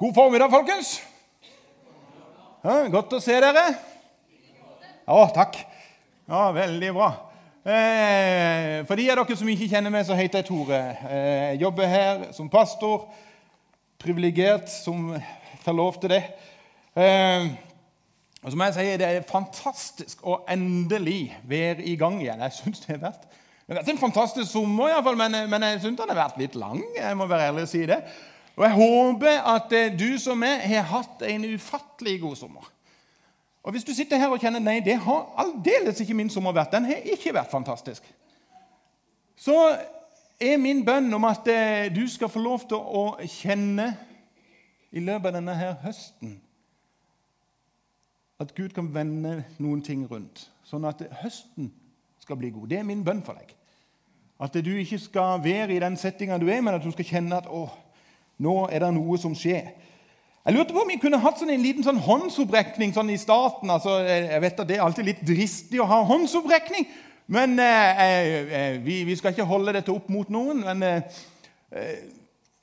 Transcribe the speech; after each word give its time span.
God 0.00 0.14
formiddag, 0.14 0.48
folkens. 0.48 0.94
Ja, 2.64 2.86
godt 2.88 3.10
å 3.12 3.18
se 3.20 3.34
dere. 3.36 3.66
Å, 5.04 5.26
takk. 5.36 5.58
Ja, 6.24 6.46
Veldig 6.56 6.92
bra. 6.96 7.08
Eh, 7.68 8.78
for 8.88 8.96
de 8.96 9.10
av 9.12 9.20
dere 9.20 9.36
som 9.36 9.50
ikke 9.52 9.68
kjenner 9.68 9.92
meg, 9.92 10.06
så 10.08 10.16
heter 10.16 10.40
jeg 10.40 10.48
Tore. 10.48 10.78
Eh, 11.04 11.42
jeg 11.50 11.60
jobber 11.66 11.92
her 11.92 12.24
som 12.32 12.48
pastor. 12.48 13.04
Privilegert 14.00 14.72
som 14.72 15.12
får 15.66 15.78
lov 15.82 16.00
til 16.00 16.14
det. 16.14 16.22
Eh, 16.96 17.52
og 18.40 18.56
som 18.56 18.64
jeg 18.70 18.78
sier, 18.78 18.96
Det 19.04 19.10
er 19.10 19.28
fantastisk 19.28 20.24
å 20.24 20.40
endelig 20.48 21.36
være 21.44 21.84
i 21.84 21.98
gang 22.00 22.22
igjen. 22.24 22.40
Jeg 22.48 22.56
synes 22.62 22.86
Det 22.86 22.96
har 22.96 23.04
vært, 23.04 23.28
det 23.68 23.76
har 23.76 23.82
vært 23.82 23.94
en 23.98 24.04
fantastisk 24.08 24.48
sommer, 24.48 24.96
i 24.96 25.04
fall, 25.04 25.20
men, 25.20 25.42
men 25.44 25.68
jeg 25.74 25.84
syns 25.84 26.00
den 26.00 26.16
har 26.16 26.24
vært 26.24 26.40
litt 26.40 26.56
lang. 26.56 26.80
jeg 26.96 27.20
må 27.20 27.28
være 27.28 27.52
ærlig 27.52 27.68
og 27.68 27.74
si 27.76 27.84
det. 27.84 28.00
Og 28.60 28.66
jeg 28.66 28.76
håper 28.76 29.46
at 29.54 29.72
eh, 29.72 29.92
du 29.96 30.18
som 30.20 30.36
meg 30.36 30.60
har 30.68 30.84
hatt 30.90 31.22
en 31.24 31.46
ufattelig 31.54 32.18
god 32.20 32.36
sommer. 32.36 32.66
Og 33.64 33.72
Hvis 33.72 33.86
du 33.88 33.94
sitter 33.96 34.20
her 34.20 34.28
og 34.28 34.40
kjenner 34.40 34.60
nei, 34.60 34.82
det 34.84 34.98
har 35.00 35.30
aldeles 35.40 36.00
ikke 36.00 36.16
min 36.16 36.28
sommer 36.32 36.52
vært, 36.52 36.74
den 36.74 36.84
har 36.88 37.08
ikke 37.08 37.32
vært 37.32 37.52
fantastisk, 37.52 38.04
så 39.36 39.56
er 40.40 40.60
min 40.60 40.84
bønn 40.84 41.08
om 41.16 41.24
at 41.24 41.48
eh, 41.48 41.88
du 41.88 42.04
skal 42.08 42.28
få 42.28 42.44
lov 42.44 42.68
til 42.68 42.76
å 42.76 43.16
kjenne 43.24 43.94
i 44.92 45.00
løpet 45.00 45.32
av 45.32 45.36
denne 45.40 45.56
her 45.56 45.74
høsten 45.80 46.36
at 48.40 48.54
Gud 48.56 48.72
kan 48.76 48.88
vende 48.94 49.42
noen 49.60 49.82
ting 49.84 50.06
rundt, 50.08 50.46
sånn 50.64 50.86
at 50.88 51.02
høsten 51.20 51.68
skal 52.20 52.38
bli 52.40 52.52
god. 52.54 52.70
Det 52.72 52.78
er 52.80 52.86
min 52.88 53.04
bønn 53.04 53.20
for 53.24 53.36
deg. 53.36 53.52
At 54.40 54.56
du 54.64 54.70
ikke 54.80 55.00
skal 55.00 55.42
være 55.44 55.74
i 55.74 55.82
den 55.82 55.96
settinga 56.00 56.38
du 56.40 56.46
er, 56.48 56.62
men 56.64 56.76
at 56.76 56.84
du 56.84 56.92
skal 56.94 57.08
kjenne 57.08 57.40
at 57.40 57.48
å, 57.48 57.66
nå 58.40 58.56
er 58.72 58.84
det 58.84 58.90
noe 58.96 59.18
som 59.20 59.34
skjer. 59.36 59.70
Jeg 60.40 60.56
lurte 60.56 60.72
på 60.72 60.80
om 60.80 60.88
vi 60.88 60.96
kunne 61.02 61.20
hatt 61.20 61.36
sånn 61.36 61.52
en 61.52 61.62
liten 61.62 61.84
sånn 61.84 62.00
håndsopprekning 62.00 62.94
sånn 62.96 63.12
i 63.12 63.18
starten. 63.20 63.68
Altså, 63.70 63.98
jeg 64.08 64.40
vet 64.40 64.62
at 64.62 64.68
Det 64.68 64.78
er 64.78 64.84
alltid 64.86 65.08
litt 65.10 65.20
dristig 65.26 65.82
å 65.82 65.88
ha 65.90 66.00
håndsopprekning, 66.08 66.88
men 67.30 67.58
eh, 67.60 68.00
eh, 68.00 68.78
vi, 68.82 69.02
vi, 69.04 69.16
skal 69.18 69.34
ikke 69.34 69.46
holde 69.46 69.76
dette 69.76 69.92
opp 69.92 70.08
mot 70.10 70.32
noen. 70.32 70.64
Men 70.64 70.86
eh, 70.86 71.20
eh 71.70 72.00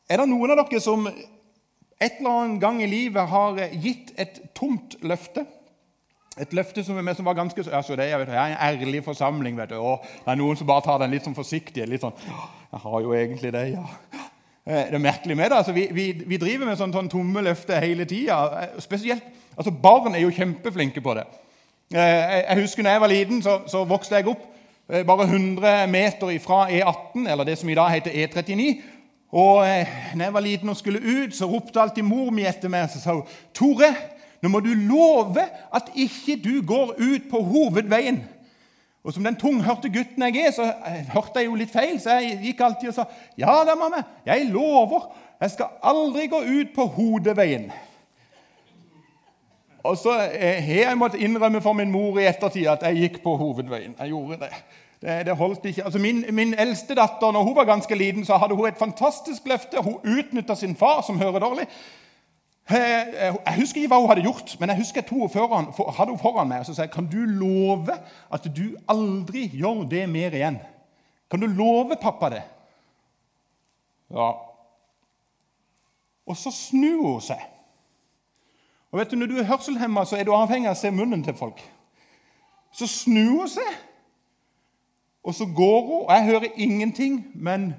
er 0.07 0.21
det 0.21 0.29
noen 0.31 0.53
av 0.53 0.61
dere 0.61 0.79
som 0.79 1.03
et 1.07 2.19
eller 2.21 2.29
annet 2.31 2.61
gang 2.61 2.77
i 2.79 2.87
livet 2.87 3.27
har 3.27 3.57
gitt 3.75 4.13
et 4.15 4.37
tomt 4.55 4.95
løfte? 5.03 5.43
Et 6.39 6.53
løfte 6.55 6.83
som, 6.85 6.95
som 7.17 7.27
var 7.27 7.35
ganske 7.35 7.65
altså 7.67 7.97
det, 7.99 8.07
jeg, 8.07 8.21
vet, 8.21 8.31
jeg 8.31 8.53
er 8.53 8.55
en 8.55 8.85
ærlig 8.85 9.03
forsamling. 9.03 9.57
vet 9.57 9.73
du, 9.73 9.75
og 9.75 10.05
Det 10.05 10.31
er 10.31 10.39
noen 10.39 10.57
som 10.57 10.69
bare 10.69 10.85
tar 10.85 11.01
den 11.03 11.11
litt 11.11 11.27
sånn 11.27 11.35
forsiktig. 11.35 11.87
litt 11.87 12.01
sånn, 12.01 12.15
'Jeg 12.71 12.79
har 12.83 13.01
jo 13.01 13.13
egentlig 13.13 13.51
det, 13.53 13.65
ja.' 13.73 14.26
Eh, 14.67 14.85
det 14.91 14.93
er 14.93 14.97
merkelig 14.97 15.37
med 15.37 15.49
det. 15.49 15.57
Altså, 15.57 15.71
vi, 15.71 15.87
vi, 15.91 16.21
vi, 16.25 16.37
driver 16.37 16.67
med 16.67 16.75
sånn, 16.75 16.91
sånn 16.91 17.07
tomme 17.07 17.39
løfter 17.45 17.79
hele 17.79 18.03
tida. 18.05 18.65
Eh, 18.65 19.21
altså, 19.55 19.71
barn 19.71 20.15
er 20.15 20.25
jo 20.25 20.33
kjempeflinke 20.35 21.03
på 21.03 21.15
det. 21.15 21.23
Eh, 21.95 22.41
jeg 22.41 22.65
husker 22.65 22.83
når 22.83 22.97
jeg 22.97 23.03
var 23.05 23.13
liten, 23.13 23.41
så, 23.45 23.61
så 23.71 23.85
vokste 23.87 24.19
jeg 24.19 24.27
opp 24.33 24.43
bare 24.87 25.25
100 25.27 25.87
meter 25.91 26.29
fra 26.39 26.61
E18, 26.71 27.25
eller 27.27 27.43
det 27.43 27.57
som 27.59 27.69
i 27.69 27.75
dag 27.75 27.89
heter 27.91 28.13
E39. 28.23 28.67
Og 29.35 29.57
når 30.15 30.23
jeg 30.23 30.33
var 30.33 30.43
liten 30.45 30.71
og 30.71 30.77
skulle 30.79 31.01
ut, 31.03 31.35
så 31.35 31.49
ropte 31.51 31.81
alltid 31.81 32.07
mor 32.07 32.29
mi 32.31 32.45
etter 32.47 32.71
meg 32.71 32.87
og 32.87 33.01
sa 33.03 33.17
hun, 33.17 33.25
'Tore, 33.51 33.89
nå 34.39 34.47
må 34.47 34.61
du 34.63 34.71
love 34.71 35.43
at 35.75 35.91
ikke 35.91 36.37
du 36.43 36.61
går 36.63 36.95
ut 36.95 37.27
på 37.31 37.43
hovedveien.' 37.43 38.23
Og 39.07 39.13
Som 39.13 39.23
den 39.23 39.37
tunghørte 39.39 39.87
gutten 39.87 40.23
jeg 40.23 40.45
er, 40.45 40.51
så 40.51 40.65
hørte 41.13 41.39
jeg 41.39 41.45
jo 41.47 41.55
litt 41.55 41.71
feil, 41.71 41.95
så 42.03 42.17
jeg 42.19 42.41
gikk 42.43 42.61
alltid 42.61 42.89
og 42.89 42.95
sa, 42.95 43.05
'Ja 43.37 43.63
da, 43.63 43.75
mamma, 43.75 44.03
jeg 44.25 44.49
lover. 44.51 45.15
Jeg 45.41 45.51
skal 45.51 45.65
aldri 45.83 46.27
gå 46.27 46.41
ut 46.41 46.73
på 46.75 46.85
hodeveien.' 46.85 47.71
Og 49.83 49.97
så 49.97 50.11
eh, 50.33 50.63
har 50.63 50.89
jeg 50.89 50.97
måttet 50.97 51.21
innrømme 51.21 51.61
for 51.61 51.73
min 51.73 51.91
mor 51.91 52.19
i 52.19 52.27
ettertid 52.27 52.67
at 52.67 52.83
jeg 52.83 52.95
gikk 52.95 53.23
på 53.23 53.37
hovedveien. 53.37 53.95
Jeg 53.99 54.09
gjorde 54.09 54.39
det. 54.41 54.49
Det, 55.01 55.25
det 55.25 55.35
holdt 55.37 55.65
ikke. 55.65 55.83
Altså 55.83 55.99
min, 55.99 56.25
min, 56.29 56.53
eldste 56.53 56.95
datter 56.95 57.31
når 57.31 57.43
hun 57.43 57.55
var 57.55 57.63
ganske 57.63 57.95
liten, 57.95 58.25
så 58.25 58.37
hadde 58.37 58.55
hun 58.55 58.67
et 58.67 58.79
fantastisk 58.79 59.45
løfte. 59.45 59.83
Hun 59.83 59.99
utnytta 60.03 60.55
sin 60.55 60.75
far, 60.75 61.01
som 61.01 61.19
hører 61.19 61.39
dårlig. 61.39 61.67
Jeg 62.69 63.55
husker 63.55 63.81
ikke 63.81 63.93
hva 63.93 63.99
hun 64.01 64.09
hadde 64.11 64.25
gjort, 64.25 64.55
men 64.59 64.69
jeg 64.69 64.81
husker 64.81 65.01
at 65.01 65.09
hun 65.09 65.29
foran, 65.31 65.69
hadde 65.95 66.11
hun 66.11 66.19
foran 66.19 66.49
meg 66.49 66.59
og 66.59 66.67
så 66.67 66.73
sa 66.75 66.83
jeg, 66.83 66.91
kan 66.91 67.07
du 67.07 67.21
love 67.23 67.95
at 68.33 68.49
du 68.51 68.75
aldri 68.91 69.45
gjør 69.53 69.85
det 69.87 70.03
mer 70.11 70.35
igjen. 70.35 70.59
Kan 71.31 71.39
du 71.43 71.47
love 71.47 71.95
pappa 72.01 72.29
det? 72.29 72.43
Ja. 74.11 74.31
Og 76.27 76.37
så 76.37 76.51
snur 76.51 77.13
hun 77.13 77.23
seg. 77.23 77.39
Og 78.91 78.99
vet 78.99 79.11
du, 79.11 79.15
Når 79.15 79.27
du 79.27 79.37
er 79.37 79.47
hørselshemma, 79.47 80.05
så 80.05 80.15
er 80.15 80.23
du 80.23 80.35
avhengig 80.35 80.69
av 80.69 80.75
å 80.75 80.79
se 80.79 80.91
munnen 80.91 81.23
til 81.23 81.35
folk. 81.35 81.59
Så 82.71 82.87
snur 82.87 83.43
hun 83.43 83.51
seg, 83.51 83.73
og 85.23 85.35
så 85.35 85.47
går 85.55 85.81
hun. 85.87 86.05
og 86.07 86.11
Jeg 86.15 86.25
hører 86.25 86.55
ingenting, 86.55 87.31
men 87.35 87.73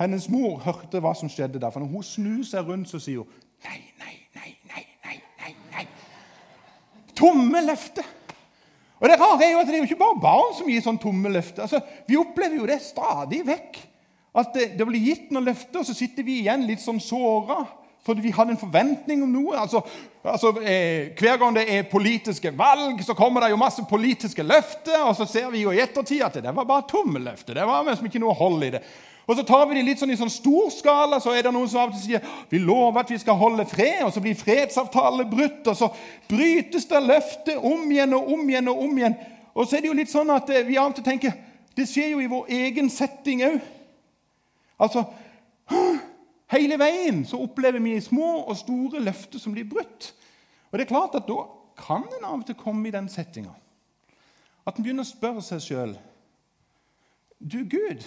hennes 0.00 0.28
mor 0.28 0.58
hørte 0.64 1.00
hva 1.00 1.14
som 1.16 1.28
skjedde 1.28 1.60
der. 1.60 1.70
For 1.70 1.80
når 1.80 1.92
hun 1.92 2.02
snur 2.04 2.44
seg 2.44 2.68
rundt, 2.68 2.88
så 2.88 3.00
sier 3.00 3.24
hun 3.24 3.48
Nei, 3.66 3.80
nei, 4.00 4.16
nei, 4.36 4.54
nei, 4.70 4.86
nei, 5.04 5.18
nei, 5.42 5.54
nei. 5.74 5.86
Tomme 7.16 7.62
løfter. 7.66 8.06
Og 9.00 9.08
Det 9.08 9.16
rare 9.16 9.44
er 9.46 9.54
jo 9.54 9.60
at 9.62 9.68
det 9.68 9.74
er 9.74 9.82
jo 9.82 9.88
ikke 9.88 10.02
bare 10.02 10.20
barn 10.20 10.54
som 10.56 10.68
gir 10.68 10.82
sånn 10.84 11.00
tomme 11.00 11.32
løfter. 11.32 11.64
Altså, 11.64 11.80
vi 12.08 12.18
opplever 12.20 12.60
jo 12.60 12.68
det 12.68 12.82
stadig 12.84 13.40
vekk. 13.48 13.78
At 14.40 14.52
det, 14.54 14.66
det 14.78 14.86
blir 14.86 15.02
gitt 15.02 15.30
noen 15.34 15.48
løfter, 15.48 15.80
og 15.80 15.86
så 15.88 15.96
sitter 15.96 16.26
vi 16.26 16.42
igjen 16.44 16.66
litt 16.68 16.82
sånn 16.84 17.00
såra. 17.02 17.64
Fordi 18.06 18.22
vi 18.24 18.32
hadde 18.32 18.54
en 18.54 18.60
forventning 18.60 19.24
om 19.24 19.32
noe. 19.32 19.56
Altså, 19.60 19.82
altså 20.24 20.52
eh, 20.62 21.10
Hver 21.18 21.40
gang 21.40 21.56
det 21.56 21.66
er 21.68 21.88
politiske 21.90 22.52
valg, 22.56 23.02
så 23.04 23.16
kommer 23.16 23.44
det 23.44 23.50
jo 23.52 23.60
masse 23.60 23.84
politiske 23.88 24.44
løfter. 24.46 25.02
Og 25.08 25.16
så 25.18 25.26
ser 25.28 25.50
vi 25.52 25.64
jo 25.64 25.74
i 25.74 25.82
ettertid 25.82 26.24
at 26.24 26.38
det 26.40 26.54
var 26.56 26.68
bare 26.68 26.88
tomme 26.88 27.20
løfter. 27.24 27.58
Det 27.58 27.66
var 27.68 27.84
liksom 27.88 28.08
ikke 28.08 28.22
noe 28.22 28.36
hold 28.36 28.68
i 28.68 28.72
det. 28.76 28.84
Og 29.30 29.36
så 29.38 29.44
tar 29.46 29.68
vi 29.70 29.76
det 29.78 29.84
litt 29.86 30.00
sånn 30.02 30.10
i 30.10 30.18
sånn 30.18 30.32
stor 30.32 30.72
skala, 30.74 31.20
så 31.22 31.30
er 31.36 31.44
det 31.46 31.52
noen 31.54 31.68
som 31.70 31.84
av 31.84 31.92
og 31.92 31.94
til 31.94 32.02
sier 32.02 32.24
vi 32.50 32.58
lover 32.58 33.04
at 33.04 33.12
vi 33.12 33.18
skal 33.22 33.38
holde 33.38 33.62
fred, 33.70 34.00
og 34.02 34.10
så 34.10 34.22
blir 34.24 34.34
fredsavtale 34.34 35.28
brutt, 35.30 35.60
og 35.70 35.76
så 35.78 35.90
brytes 36.26 36.88
det 36.90 37.02
løftet 37.04 37.62
om 37.70 37.84
igjen 37.86 38.16
og 38.18 38.32
om 38.34 38.42
igjen 38.50 38.72
og 38.72 38.82
om 38.88 38.98
igjen. 38.98 39.14
Og 39.54 39.68
så 39.68 39.76
er 39.76 39.84
det 39.84 39.92
jo 39.92 39.98
litt 40.00 40.10
sånn 40.10 40.34
at 40.34 40.50
eh, 40.50 40.66
vi 40.66 40.80
av 40.80 40.90
og 40.90 40.98
til 40.98 41.06
tenker 41.06 41.38
det 41.78 41.86
skjer 41.86 42.10
jo 42.16 42.24
i 42.24 42.28
vår 42.30 42.50
egen 42.58 42.90
setting 42.90 43.44
òg. 43.46 43.60
Altså 44.82 45.06
Hele 46.50 46.74
veien 46.80 47.22
så 47.22 47.38
opplever 47.38 47.78
vi 47.78 47.94
små 48.02 48.40
og 48.40 48.56
store 48.58 48.98
løfter 49.04 49.38
som 49.38 49.54
blir 49.54 49.68
brutt. 49.70 50.10
Og 50.70 50.78
det 50.78 50.88
er 50.88 50.90
klart 50.90 51.14
at 51.14 51.28
Da 51.28 51.44
kan 51.78 52.02
en 52.02 52.26
av 52.26 52.40
og 52.40 52.46
til 52.46 52.58
komme 52.58 52.88
i 52.88 52.94
den 52.94 53.06
settinga 53.08 53.54
at 54.66 54.76
en 54.76 54.84
begynner 54.84 55.06
å 55.06 55.08
spørre 55.08 55.40
seg 55.40 55.62
sjøl 55.64 55.92
Du, 57.40 57.62
Gud, 57.64 58.04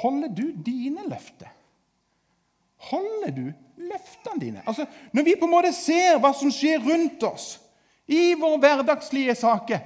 Holder 0.00 0.28
du 0.28 0.46
dine 0.66 1.04
løfter? 1.08 1.50
Holder 2.90 3.30
du 3.30 3.52
løftene 3.76 4.40
dine? 4.40 4.62
Altså, 4.66 4.86
Når 5.12 5.22
vi 5.22 5.34
på 5.38 5.44
en 5.44 5.50
måte 5.50 5.72
ser 5.72 6.18
hva 6.18 6.32
som 6.34 6.50
skjer 6.50 6.82
rundt 6.82 7.22
oss 7.22 7.60
i 8.08 8.32
våre 8.34 8.58
hverdagslige 8.58 9.34
saker, 9.34 9.78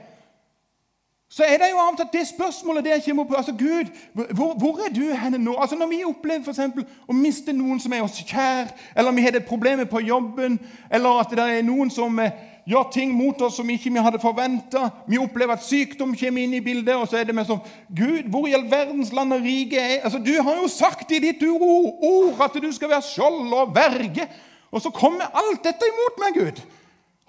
så 1.28 1.42
er 1.42 1.58
det 1.58 1.72
jo 1.72 1.78
av 1.82 1.88
og 1.92 1.96
til 1.98 2.12
det 2.12 2.22
spørsmålet 2.28 2.84
der 2.84 3.00
kommer 3.04 3.24
opp. 3.24 3.32
altså 3.36 3.52
Gud, 3.52 3.90
hvor, 4.14 4.54
hvor 4.54 4.78
er 4.86 4.92
du 4.94 5.02
henne 5.12 5.38
nå? 5.38 5.56
Altså 5.58 5.76
Når 5.76 5.86
vi 5.86 6.04
opplever 6.04 6.44
for 6.44 6.54
eksempel, 6.54 6.86
å 7.08 7.12
miste 7.12 7.52
noen 7.52 7.80
som 7.82 7.92
er 7.92 8.04
oss 8.06 8.20
kjær, 8.22 8.70
eller 8.96 9.12
vi 9.12 9.24
har 9.26 9.34
det 9.34 9.44
problemet 9.44 9.90
på 9.90 10.00
jobben, 10.00 10.60
eller 10.90 11.20
at 11.20 11.34
det 11.34 11.48
er 11.58 11.66
noen 11.66 11.90
som 11.90 12.20
gjør 12.66 12.88
ting 12.92 13.12
mot 13.14 13.40
oss 13.46 13.56
som 13.60 13.68
ikke 13.70 13.92
vi 13.94 14.02
hadde 14.02 14.20
forventa. 14.22 14.88
Vi 15.06 15.20
opplever 15.22 15.54
at 15.54 15.64
sykdom 15.64 16.16
kommer 16.18 16.42
inn 16.42 16.56
i 16.58 16.62
bildet, 16.64 16.94
og 16.98 17.06
så 17.08 17.20
er 17.20 17.28
det 17.28 17.34
med 17.36 17.46
sånn 17.46 17.62
Gud, 17.94 18.26
hvor 18.32 18.48
i 18.48 18.56
all 18.58 18.66
verdens 18.70 19.12
land 19.14 19.36
og 19.36 19.46
rike 19.46 19.78
er 19.78 20.06
altså, 20.06 20.18
Du 20.18 20.32
har 20.34 20.58
jo 20.58 20.66
sagt 20.70 21.12
i 21.14 21.22
ditt 21.22 21.44
ord 21.46 22.42
at 22.42 22.58
du 22.62 22.70
skal 22.74 22.90
være 22.90 23.06
skjold 23.06 23.54
og 23.54 23.74
verge. 23.76 24.26
Og 24.74 24.82
så 24.82 24.90
kommer 24.90 25.30
alt 25.30 25.62
dette 25.64 25.86
imot 25.92 26.18
meg, 26.20 26.40
Gud. 26.40 26.64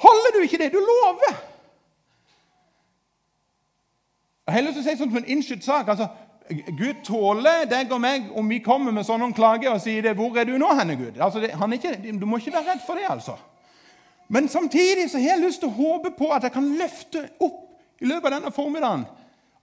Holder 0.02 0.34
du 0.36 0.40
ikke 0.46 0.60
det 0.62 0.72
du 0.74 0.80
lover? 0.82 1.38
Jeg 4.48 4.56
har 4.56 4.64
lyst 4.64 4.78
til 4.80 4.86
å 4.86 4.88
si 4.88 4.96
sånn 4.96 5.12
som 5.12 5.20
en 5.20 5.30
innskytt 5.36 5.66
sak. 5.66 5.90
altså, 5.92 6.08
Gud 6.50 7.04
tåler 7.04 7.66
deg 7.68 7.92
og 7.92 8.00
meg 8.00 8.30
om 8.40 8.48
vi 8.50 8.62
kommer 8.64 8.94
med 8.96 9.06
sånne 9.06 9.34
klager 9.36 9.74
og 9.74 9.82
sier 9.84 10.02
det, 10.02 10.16
'Hvor 10.16 10.38
er 10.40 10.46
du 10.46 10.58
nå, 10.58 10.70
henne, 10.80 10.96
Gud?' 10.96 11.20
Altså, 11.20 11.40
det, 11.40 11.52
ikke, 11.52 12.20
du 12.20 12.26
må 12.26 12.38
ikke 12.38 12.54
være 12.54 12.72
redd 12.72 12.86
for 12.88 12.96
det, 12.96 13.04
altså. 13.10 13.36
Men 14.28 14.50
samtidig 14.50 15.10
så 15.12 15.18
har 15.18 15.36
jeg 15.36 15.46
lyst 15.46 15.64
til 15.64 15.70
å 15.70 15.78
håpe 15.78 16.12
på 16.18 16.32
at 16.36 16.44
jeg 16.44 16.56
kan 16.56 16.68
løfte 16.80 17.30
opp 17.40 17.64
i 18.02 18.10
løpet 18.10 18.28
av 18.28 18.40
denne 18.40 18.52
formiddagen 18.54 19.06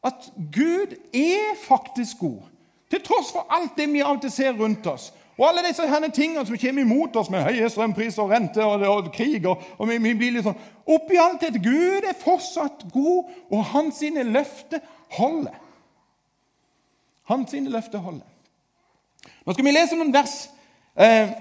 at 0.04 0.32
Gud 0.52 0.96
er 1.14 1.54
faktisk 1.64 2.18
god. 2.18 2.40
Til 2.90 3.02
tross 3.04 3.32
for 3.32 3.46
alt 3.50 3.76
det 3.76 3.88
vi 3.92 4.02
til 4.20 4.30
ser 4.30 4.52
rundt 4.52 4.86
oss. 4.86 5.12
Og 5.38 5.48
alle 5.48 5.64
disse 5.68 5.86
herne 5.88 6.10
tingene 6.14 6.46
som 6.46 6.58
kommer 6.58 6.82
imot 6.82 7.16
oss 7.16 7.30
med 7.30 7.42
høye 7.42 7.68
strømpriser 7.70 8.22
og 8.22 8.30
rente 8.30 8.64
og, 8.64 8.84
og 8.86 9.12
krig. 9.12 9.46
Og, 9.46 9.62
og 9.78 9.88
vi, 9.88 9.98
vi, 9.98 10.14
blir 10.14 10.36
litt 10.36 10.46
sånn, 10.46 10.60
Oppi 10.86 11.16
alt 11.18 11.40
dette 11.42 11.62
Gud 11.64 12.04
er 12.04 12.14
fortsatt 12.20 12.84
god, 12.92 13.30
og 13.50 13.64
hans 13.72 13.98
sine 14.04 14.22
løfter 14.28 14.84
holder. 15.16 15.56
Hans 17.32 17.50
sine 17.50 17.72
løfter 17.72 18.04
holder. 18.04 18.28
Nå 19.44 19.56
skal 19.56 19.64
vi 19.64 19.72
lese 19.72 19.96
noen 19.96 20.12
vers 20.14 20.34
eh, 21.00 21.32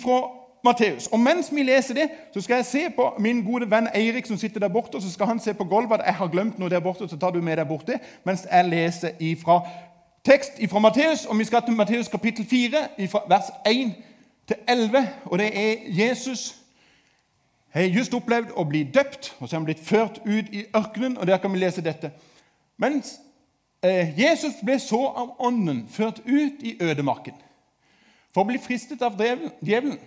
fra 0.00 0.18
Matteus. 0.66 1.06
Og 1.06 1.20
mens 1.22 1.48
vi 1.54 1.62
leser 1.62 1.94
det, 1.94 2.08
så 2.34 2.42
skal 2.44 2.60
jeg 2.60 2.68
se 2.68 2.82
på 2.96 3.06
min 3.22 3.44
gode 3.46 3.70
venn 3.70 3.88
Eirik 3.94 4.26
som 4.26 4.38
sitter 4.38 4.60
der 4.60 4.72
borte. 4.72 4.98
og 4.98 5.02
Så 5.02 5.12
skal 5.12 5.30
han 5.30 5.40
se 5.40 5.54
på 5.54 5.64
gulvet 5.64 6.00
at 6.00 6.06
jeg 6.06 6.18
har 6.20 6.32
glemt 6.32 6.58
noe 6.58 6.70
der 6.70 6.82
borte, 6.84 7.08
så 7.08 7.16
tar 7.16 7.30
du 7.30 7.40
med 7.40 7.56
deg 7.56 7.68
borte 7.68 8.00
mens 8.24 8.46
jeg 8.50 8.68
leser 8.68 9.16
ifra 9.20 9.60
tekst 10.24 10.60
fra 10.70 10.82
Matteus. 10.82 11.26
Og 11.26 11.38
vi 11.38 11.44
skal 11.44 11.62
til 11.64 11.78
Matteus 11.78 12.08
kapittel 12.08 12.46
4, 12.46 13.08
fra 13.08 13.24
vers 13.28 13.50
1 13.66 13.94
til 14.48 14.56
11. 14.68 15.08
Og 15.24 15.38
det 15.38 15.50
er 15.54 15.74
Jesus 16.04 16.54
har 17.76 17.90
just 17.92 18.14
opplevd 18.16 18.54
å 18.56 18.64
bli 18.64 18.86
døpt, 18.88 19.34
og 19.38 19.48
så 19.48 19.56
er 19.56 19.58
han 19.58 19.66
blitt 19.68 19.82
ført 19.84 20.20
ut 20.24 20.52
i 20.52 20.64
ørkenen. 20.76 21.18
og 21.18 21.26
Der 21.26 21.36
kan 21.38 21.52
vi 21.52 21.60
lese 21.60 21.84
dette. 21.84 22.10
Mens 22.80 23.18
eh, 23.82 24.14
Jesus 24.16 24.56
ble 24.64 24.78
så 24.80 25.02
av 25.12 25.34
Ånden 25.44 25.84
ført 25.88 26.22
ut 26.24 26.62
i 26.62 26.76
ødemarken 26.80 27.36
for 28.32 28.44
å 28.44 28.48
bli 28.50 28.60
fristet 28.60 29.00
av 29.04 29.16
djevelen. 29.16 29.98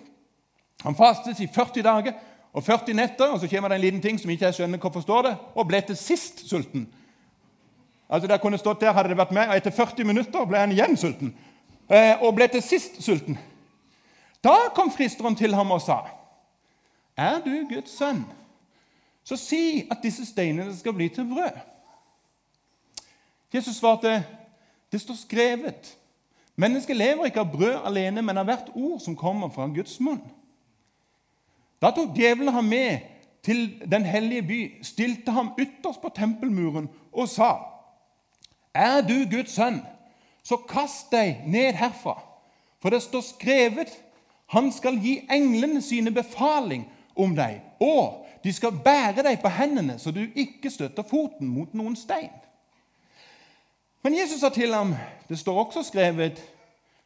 Han 0.84 0.96
fastet 0.96 1.40
i 1.40 1.48
40 1.48 1.84
dager 1.84 2.14
og 2.54 2.64
40 2.64 2.94
netter, 2.94 3.34
og 3.34 3.40
så 3.40 3.48
kommer 3.48 3.70
det 3.70 3.76
en 3.76 3.82
liten 3.82 4.02
ting 4.02 4.20
som 4.20 4.32
ikke 4.32 4.46
jeg 4.46 4.58
skjønner 4.58 4.82
hvorfor 4.82 5.04
står 5.04 5.28
det, 5.28 5.36
og 5.56 5.68
ble 5.68 5.82
til 5.86 5.98
sist 5.98 6.46
sulten. 6.50 6.88
Altså 8.10 8.28
der 8.28 8.42
kunne 8.42 8.58
stått 8.58 8.82
der, 8.82 8.94
hadde 8.94 9.12
det 9.12 9.20
vært 9.20 9.34
meg, 9.36 9.52
og 9.52 9.60
Etter 9.60 9.76
40 9.76 10.08
minutter 10.08 10.48
ble 10.50 10.64
han 10.64 10.74
igjen 10.74 10.98
sulten. 10.98 11.34
Eh, 11.90 12.16
og 12.22 12.34
ble 12.38 12.48
til 12.50 12.64
sist 12.66 12.98
sulten. 13.04 13.38
Da 14.44 14.72
kom 14.76 14.90
fristeren 14.92 15.36
til 15.36 15.54
ham 15.56 15.72
og 15.72 15.82
sa, 15.82 16.00
'Er 17.18 17.42
du 17.46 17.68
Guds 17.70 17.98
sønn, 17.98 18.26
så 19.24 19.36
si 19.36 19.88
at 19.92 19.98
disse 20.04 20.26
steinene 20.26 20.78
skal 20.78 20.94
bli 20.94 21.10
til 21.10 21.26
brød.' 21.26 21.60
Jesus 23.54 23.76
svarte, 23.76 24.24
'Det 24.92 25.02
står 25.02 25.14
skrevet:" 25.14 25.96
Mennesket 26.56 26.98
lever 26.98 27.26
ikke 27.26 27.40
av 27.40 27.52
brød 27.52 27.80
alene, 27.86 28.22
men 28.22 28.38
av 28.38 28.46
hvert 28.46 28.70
ord 28.76 29.00
som 29.00 29.16
kommer 29.16 29.50
fra 29.50 29.68
Guds 29.68 30.00
munn. 30.00 30.22
Da 31.82 31.92
tok 31.92 32.16
djevelen 32.16 32.54
ham 32.54 32.66
med 32.66 33.00
til 33.44 33.84
den 33.92 34.06
hellige 34.06 34.44
by, 34.44 34.60
stilte 34.84 35.32
ham 35.32 35.54
ytterst 35.60 36.02
på 36.02 36.12
tempelmuren 36.16 36.90
og 37.14 37.30
sa:" 37.30 37.54
Er 38.74 39.02
du 39.02 39.26
Guds 39.32 39.52
sønn, 39.52 39.82
så 40.44 40.58
kast 40.58 41.12
deg 41.12 41.44
ned 41.48 41.74
herfra, 41.74 42.22
for 42.82 42.90
det 42.90 43.02
står 43.02 43.22
skrevet:" 43.22 44.00
Han 44.50 44.72
skal 44.72 44.98
gi 44.98 45.28
englene 45.32 45.82
sine 45.82 46.12
befaling 46.12 46.88
om 47.16 47.36
deg, 47.36 47.62
og 47.80 48.26
de 48.44 48.54
skal 48.54 48.72
bære 48.72 49.24
deg 49.24 49.42
på 49.42 49.50
hendene, 49.50 50.00
så 50.00 50.12
du 50.12 50.24
ikke 50.36 50.72
støtter 50.74 51.04
foten 51.04 51.48
mot 51.48 51.74
noen 51.74 51.96
stein. 51.96 52.32
Men 54.04 54.18
Jesus 54.18 54.40
sa 54.40 54.50
til 54.50 54.74
ham, 54.74 54.96
det 55.30 55.40
står 55.40 55.66
også 55.66 55.84
skrevet, 55.84 56.40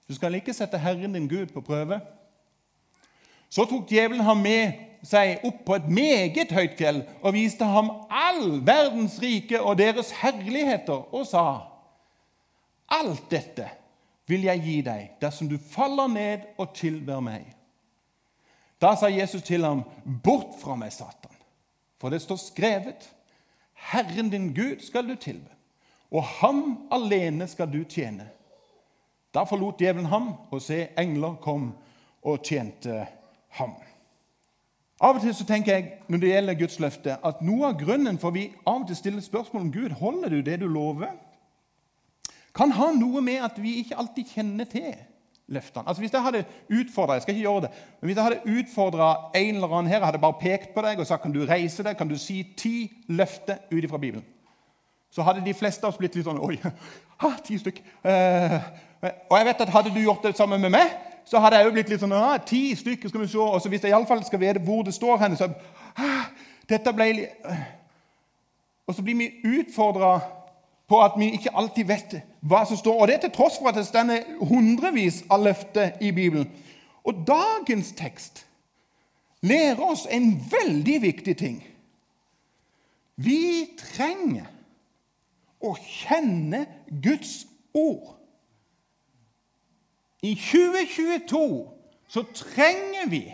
du 0.08 0.16
skal 0.16 0.36
ikke 0.36 0.54
sette 0.54 0.78
Herren 0.78 1.14
din 1.14 1.28
Gud 1.28 1.46
på 1.54 1.62
prøve. 1.62 2.00
Så 3.54 3.66
tok 3.70 3.86
djevelen 3.92 4.26
ham 4.26 4.40
med 4.42 4.80
seg 5.06 5.44
opp 5.46 5.60
på 5.68 5.76
et 5.78 5.90
meget 5.94 6.54
høyt 6.56 6.74
fjell 6.80 7.04
og 7.22 7.36
viste 7.36 7.68
ham 7.70 7.92
all 8.10 8.64
verdens 8.66 9.20
rike 9.22 9.60
og 9.62 9.78
deres 9.78 10.10
herligheter 10.24 11.14
og 11.14 11.28
sa:" 11.30 11.46
Alt 12.90 13.30
dette 13.30 13.68
vil 14.28 14.48
jeg 14.48 14.64
gi 14.64 14.80
deg 14.82 15.14
dersom 15.22 15.52
du 15.52 15.60
faller 15.70 16.10
ned 16.10 16.50
og 16.58 16.74
tilber 16.74 17.22
meg. 17.22 17.46
Da 18.82 18.96
sa 18.96 19.08
Jesus 19.08 19.44
til 19.46 19.64
ham, 19.66 19.84
'Bort 20.24 20.58
fra 20.62 20.76
meg, 20.76 20.92
Satan.' 20.92 21.42
For 22.02 22.10
det 22.10 22.22
står 22.22 22.36
skrevet, 22.36 23.16
'Herren 23.74 24.30
din 24.30 24.54
Gud 24.54 24.82
skal 24.82 25.08
du 25.08 25.16
tilbe, 25.16 25.50
og 26.12 26.24
ham 26.24 26.88
alene 26.92 27.48
skal 27.48 27.74
du 27.74 27.84
tjene.' 27.84 28.30
Da 29.34 29.44
forlot 29.44 29.80
djevelen 29.80 30.06
ham, 30.06 30.34
og 30.52 30.62
se, 30.62 30.88
engler 30.98 31.36
kom 31.36 31.74
og 32.24 32.44
tjente 32.44 33.08
ham. 33.60 33.76
Av 35.04 35.18
og 35.18 35.24
til 35.24 35.34
så 35.36 35.46
tenker 35.48 35.74
jeg 35.74 35.88
når 36.08 36.22
det 36.22 36.30
gjelder 36.30 36.60
Guds 36.60 36.80
løfte, 36.80 37.16
at 37.26 37.42
noe 37.44 37.72
av 37.72 37.80
grunnen 37.82 38.20
for 38.22 38.36
vi 38.36 38.48
av 38.64 38.84
og 38.84 38.88
til 38.88 39.00
stiller 39.00 39.24
spørsmål 39.26 39.66
om 39.66 39.72
Gud 39.74 39.96
holder 40.00 40.36
du 40.36 40.42
det 40.46 40.60
du 40.62 40.68
lover, 40.72 41.12
kan 42.54 42.72
ha 42.78 42.92
noe 42.94 43.22
med 43.26 43.42
at 43.44 43.58
vi 43.58 43.80
ikke 43.82 43.98
alltid 43.98 44.30
kjenner 44.36 44.70
til 44.70 44.94
løftene. 45.48 45.88
Altså 45.88 46.02
Hvis 46.02 46.14
jeg 46.14 46.24
hadde 46.24 46.44
utfordra 46.70 47.18
jeg 47.18 47.26
skal 47.26 47.36
ikke 47.36 47.48
gjøre 47.48 47.62
det, 47.66 47.72
men 48.00 48.08
hvis 48.08 48.18
jeg 48.18 48.24
hadde 48.24 48.60
utfordra 48.60 49.10
en 49.36 49.56
eller 49.56 49.74
annen 49.74 49.92
her, 49.92 50.00
og 50.00 50.06
hadde 50.06 50.22
bare 50.24 50.40
pekt 50.40 50.74
på 50.76 50.86
deg 50.86 51.02
og 51.02 51.10
sagt 51.10 51.26
kan 51.26 51.34
du 51.34 51.42
reise 51.50 51.84
deg, 51.84 51.98
kan 51.98 52.10
du 52.10 52.18
si 52.18 52.44
ti 52.58 52.92
løfter 53.10 53.66
ut 53.72 53.90
fra 53.90 53.98
Bibelen, 53.98 54.26
så 55.12 55.26
hadde 55.26 55.46
de 55.46 55.54
fleste 55.54 55.86
av 55.86 55.94
oss 55.94 56.00
blitt 56.00 56.16
litt 56.16 56.26
sånn 56.26 56.42
Oi, 56.42 56.56
ha, 57.24 57.34
ti 57.44 57.58
stykk. 57.60 57.82
Eh, 58.06 58.60
og 59.04 59.36
jeg 59.38 59.50
vet 59.50 59.66
at 59.66 59.74
Hadde 59.74 59.92
du 59.94 60.00
gjort 60.00 60.24
det 60.24 60.38
sammen 60.38 60.62
med 60.62 60.72
meg, 60.74 60.94
så 61.26 61.40
hadde 61.40 61.58
jeg 61.58 61.66
jo 61.66 61.74
blitt 61.76 61.90
litt 61.90 62.02
sånn 62.04 62.16
ah, 62.18 62.38
Ti 62.46 62.76
stykker, 62.76 63.10
skal 63.10 63.24
vi 63.24 63.30
se. 63.32 63.40
Og 63.40 63.62
så 63.62 63.72
hvis 63.72 63.86
jeg 63.86 63.94
iallfall 63.94 64.24
skal 64.28 64.42
vite 64.42 64.62
hvor 64.64 64.84
det 64.86 64.94
står 64.96 65.22
henne, 65.24 65.40
så 65.40 65.50
ah, 65.96 66.30
dette 66.70 66.94
ble 66.96 67.10
Og 68.88 68.96
så 68.96 69.04
blir 69.06 69.16
vi 69.16 69.60
utfordra 69.60 70.18
på 70.92 71.00
at 71.00 71.16
vi 71.18 71.32
ikke 71.34 71.54
alltid 71.56 71.88
vet 71.88 72.16
hva 72.44 72.66
som 72.68 72.78
står. 72.78 72.98
Og 73.00 73.08
det 73.08 73.16
er 73.16 73.22
til 73.26 73.36
tross 73.38 73.58
for 73.58 73.72
at 73.72 73.80
det 73.80 73.86
står 73.88 74.44
hundrevis 74.50 75.24
av 75.32 75.46
løfter 75.46 75.96
i 76.04 76.12
Bibelen. 76.12 76.50
Og 77.04 77.24
dagens 77.28 77.94
tekst 77.96 78.46
lærer 79.44 79.80
oss 79.84 80.06
en 80.12 80.36
veldig 80.52 81.02
viktig 81.02 81.38
ting. 81.40 81.64
Vi 83.16 83.70
trenger 83.80 84.48
å 85.64 85.74
kjenne 85.80 86.66
Guds 87.04 87.44
ord. 87.74 88.16
I 90.24 90.36
2022 90.36 91.70
så 92.08 92.24
trenger 92.34 93.10
vi 93.12 93.26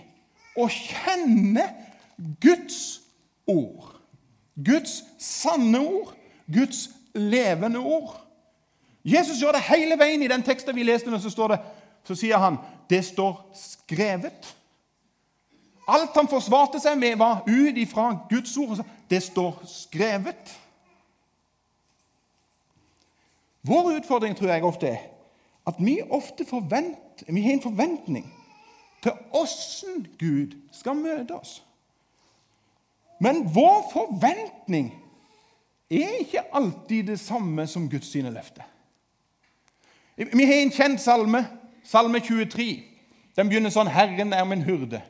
å 0.57 0.65
kjenne 0.73 1.67
Guds 2.41 2.79
ord. 3.47 3.91
Guds 4.57 5.03
sanne 5.21 5.79
ord, 5.79 6.15
Guds 6.49 6.87
levende 7.13 7.79
ord. 7.79 8.15
Jesus 9.05 9.37
gjør 9.41 9.55
det 9.55 9.67
hele 9.69 9.99
veien 9.99 10.23
i 10.25 10.31
den 10.31 10.43
teksten 10.43 10.75
vi 10.75 10.87
leste. 10.87 11.13
Så, 11.21 11.29
står 11.29 11.53
det, 11.53 11.59
så 12.09 12.17
sier 12.17 12.41
han 12.41 12.57
det 12.89 13.03
står 13.05 13.37
skrevet. 13.53 14.49
Alt 15.89 16.17
han 16.17 16.29
forsvarte 16.29 16.81
seg 16.81 16.97
med, 17.01 17.19
var 17.21 17.45
ut 17.45 17.77
ifra 17.77 18.11
Guds 18.29 18.57
ord. 18.57 18.81
Det 19.09 19.21
står 19.23 19.61
skrevet. 19.69 20.57
Vår 23.61 23.93
utfordring 23.99 24.33
tror 24.37 24.53
jeg 24.55 24.65
ofte 24.65 24.89
er 24.89 25.18
at 25.69 25.77
vi 25.79 25.99
ofte 26.09 26.45
forventer, 26.45 27.27
vi 27.27 27.43
har 27.45 27.57
en 27.57 27.63
forventning 27.63 28.27
til 29.03 29.11
åssen 29.37 30.07
Gud 30.19 30.55
skal 30.75 30.97
møte 30.99 31.35
oss. 31.35 31.59
Men 33.19 33.43
vår 33.53 33.89
forventning 33.93 34.91
er 35.91 36.19
ikke 36.19 36.47
alltid 36.55 37.03
det 37.03 37.19
samme 37.19 37.67
som 37.67 37.89
Guds 37.89 38.11
sine 38.11 38.31
løfter. 38.31 38.63
Vi 40.17 40.45
har 40.45 40.53
en 40.59 40.71
kjent 40.71 41.01
salme, 41.01 41.45
salme 41.83 42.19
23. 42.19 42.83
Den 43.35 43.49
begynner 43.49 43.71
sånn 43.71 43.87
'Herren 43.87 44.33
er 44.33 44.43
min 44.43 44.63
hurde'. 44.63 45.01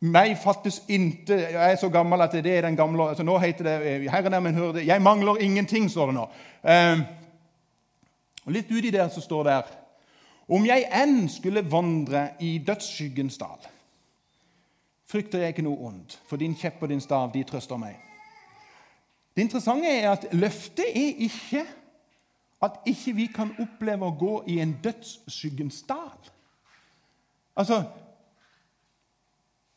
Meg 0.00 0.36
fattes 0.38 0.82
inte 0.88 1.34
Jeg 1.34 1.72
er 1.72 1.76
så 1.76 1.88
gammel 1.88 2.20
at 2.20 2.32
det 2.32 2.46
er 2.46 2.60
den 2.60 2.76
gamle 2.76 3.08
altså 3.08 3.22
Nå 3.22 3.38
heter 3.38 3.64
det 3.64 4.10
'Herren 4.10 4.34
er 4.34 4.40
min 4.40 4.58
hurde'. 4.58 4.86
Jeg 4.86 5.02
mangler 5.02 5.36
ingenting, 5.36 5.90
står 5.90 6.06
det 6.06 6.14
nå. 6.14 6.28
Og 8.44 8.52
Litt 8.52 8.70
uti 8.70 8.90
der 8.92 9.08
så 9.08 9.22
står 9.24 9.44
det 9.48 9.60
Om 10.48 10.66
jeg 10.66 10.88
enn 10.92 11.28
skulle 11.32 11.64
vandre 11.64 12.28
i 12.40 12.58
dødsskyggens 12.66 13.38
dal, 13.40 13.70
frykter 15.08 15.40
jeg 15.40 15.54
ikke 15.54 15.64
noe 15.64 15.86
ondt, 15.88 16.18
for 16.28 16.36
din 16.36 16.56
kjepp 16.58 16.82
og 16.82 16.90
din 16.90 17.00
stav, 17.00 17.30
de 17.32 17.44
trøster 17.48 17.80
meg. 17.80 17.96
Det 19.36 19.42
interessante 19.42 19.88
er 19.88 20.10
at 20.10 20.26
løftet 20.32 20.84
er 20.90 21.24
ikke 21.26 21.64
at 22.64 22.78
ikke 22.86 23.12
vi 23.16 23.26
kan 23.34 23.50
oppleve 23.60 24.06
å 24.06 24.16
gå 24.18 24.34
i 24.52 24.60
en 24.62 24.76
dødsskyggens 24.84 25.82
dal. 25.88 26.30
Altså, 27.56 27.82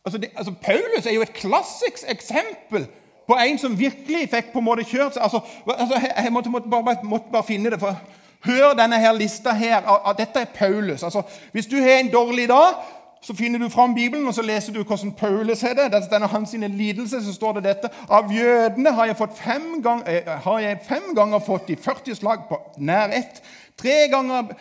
altså, 0.05 0.17
det, 0.17 0.29
altså, 0.35 0.53
Paulus 0.61 1.05
er 1.05 1.15
jo 1.15 1.25
et 1.25 1.33
klassisk 1.33 2.07
eksempel 2.07 2.87
på 3.27 3.35
en 3.35 3.59
som 3.59 3.79
virkelig 3.79 4.29
fikk 4.31 4.53
på 4.53 4.61
en 4.63 4.67
måte 4.69 4.85
kjørt 4.87 5.17
seg 5.17 5.23
altså, 5.23 5.41
altså, 5.67 5.99
Jeg 5.99 6.33
måtte, 6.33 6.49
måtte, 6.49 6.69
bare, 6.69 6.95
måtte, 7.03 7.31
bare, 7.31 7.43
finne 7.43 7.73
det. 7.73 7.79
for 7.79 7.97
Hør 8.45 8.73
denne 8.77 8.99
her 8.99 9.11
lista 9.17 9.51
her. 9.51 10.13
Dette 10.17 10.39
er 10.39 10.45
Paulus. 10.55 11.03
Altså, 11.03 11.21
hvis 11.51 11.65
du 11.65 11.75
har 11.75 11.99
en 11.99 12.11
dårlig 12.11 12.47
dag, 12.49 12.77
så 13.21 13.35
finner 13.35 13.59
du 13.59 13.69
fram 13.69 13.95
Bibelen 13.95 14.27
og 14.27 14.33
så 14.33 14.41
leser 14.41 14.73
du 14.73 14.83
hvordan 14.83 15.11
Paulus 15.11 15.61
har 15.61 15.73
det. 15.73 16.03
Denne 16.11 16.27
hans 16.27 16.53
lidelse, 16.53 17.23
så 17.25 17.33
står 17.33 17.53
det 17.53 17.63
dette. 17.63 17.89
Av 18.09 18.31
jødene 18.33 18.93
har 18.93 19.05
jeg, 19.05 19.17
fem 19.35 19.81
gang, 19.83 20.03
eh, 20.07 20.27
har 20.43 20.59
jeg 20.59 20.79
fem 20.87 21.15
ganger 21.15 21.39
fått 21.39 21.67
de 21.67 21.75
40 21.75 22.15
slag 22.15 22.45
på 22.49 22.61
nær 22.77 23.09
ett. 23.13 23.41
Tre 23.77 24.07
ganger 24.11 24.53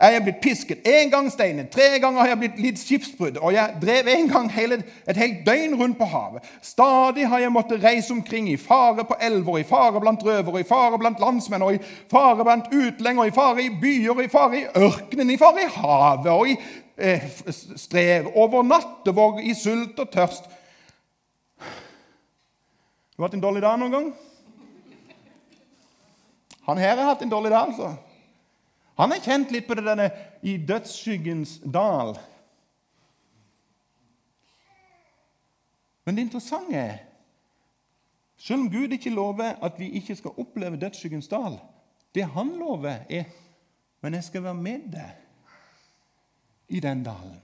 er 0.00 0.14
jeg 0.14 0.22
blitt 0.24 0.40
pisket, 0.40 0.86
én 0.88 1.10
gang 1.12 1.26
steinet, 1.32 1.68
tre 1.72 1.98
ganger 2.00 2.22
har 2.22 2.30
jeg 2.32 2.38
blitt 2.40 2.60
litt 2.64 2.80
skipsbrudd, 2.80 3.36
og 3.36 3.52
jeg 3.52 3.76
drev 3.82 4.08
en 4.08 4.30
gang 4.30 4.48
hele, 4.54 4.78
et 5.04 5.20
helt 5.20 5.42
døgn 5.44 5.76
rundt 5.76 5.98
på 5.98 6.08
havet. 6.08 6.46
Stadig 6.64 7.26
har 7.28 7.42
jeg 7.42 7.52
måttet 7.52 7.84
reise 7.84 8.14
omkring 8.14 8.48
i 8.48 8.56
fare 8.56 9.04
på 9.04 9.18
elver, 9.20 9.58
i 9.60 9.66
fare 9.68 10.00
blant 10.00 10.24
røvere, 10.24 10.62
i 10.62 10.68
fare 10.68 10.98
blant 10.98 11.20
landsmenn, 11.20 11.66
og 11.66 11.76
i 11.76 11.82
fare 12.10 12.44
blant 12.44 12.72
utlendinger, 12.72 13.28
i 13.28 13.36
fare 13.36 13.66
i 13.66 13.70
byer, 13.82 14.24
i 14.24 14.32
fare 14.32 14.62
i 14.62 14.66
ørkenen, 14.86 15.30
i 15.30 15.38
fare 15.40 15.66
i 15.66 15.70
havet 15.76 16.32
og 16.32 16.48
i 16.48 16.56
eh, 16.96 17.28
strev, 17.76 18.32
over 18.34 18.64
nattevåg, 18.64 19.44
i 19.44 19.54
sult 19.54 20.00
og 20.00 20.12
tørst. 20.16 20.48
Du 21.60 23.20
har 23.20 23.28
hatt 23.28 23.36
en 23.36 23.44
dårlig 23.44 23.60
dag 23.60 23.76
noen 23.76 23.92
gang? 23.92 24.12
Han 26.70 26.80
her 26.80 26.96
har 26.96 27.12
hatt 27.12 27.26
en 27.26 27.32
dårlig 27.32 27.52
dag, 27.52 27.68
altså. 27.68 27.98
Han 29.00 29.14
er 29.16 29.22
kjent 29.24 29.52
litt 29.54 29.64
på 29.68 29.76
det 29.78 29.86
denne 29.86 30.10
i 30.44 30.58
dødsskyggens 30.68 31.58
dal. 31.64 32.14
Men 36.04 36.16
det 36.16 36.26
interessante 36.26 36.76
er 36.76 36.98
selv 38.40 38.66
om 38.66 38.70
Gud 38.72 38.92
ikke 38.92 39.12
lover 39.12 39.56
at 39.64 39.76
vi 39.80 39.90
ikke 40.00 40.16
skal 40.16 40.36
oppleve 40.40 40.80
dødsskyggens 40.80 41.28
dal, 41.28 41.58
det 42.16 42.24
han 42.34 42.54
lover, 42.58 43.04
er 43.08 43.28
men 44.00 44.16
jeg 44.16 44.24
skal 44.24 44.44
være 44.44 44.56
med 44.56 44.88
deg 44.94 46.76
i 46.76 46.80
den 46.80 47.02
dalen. 47.04 47.38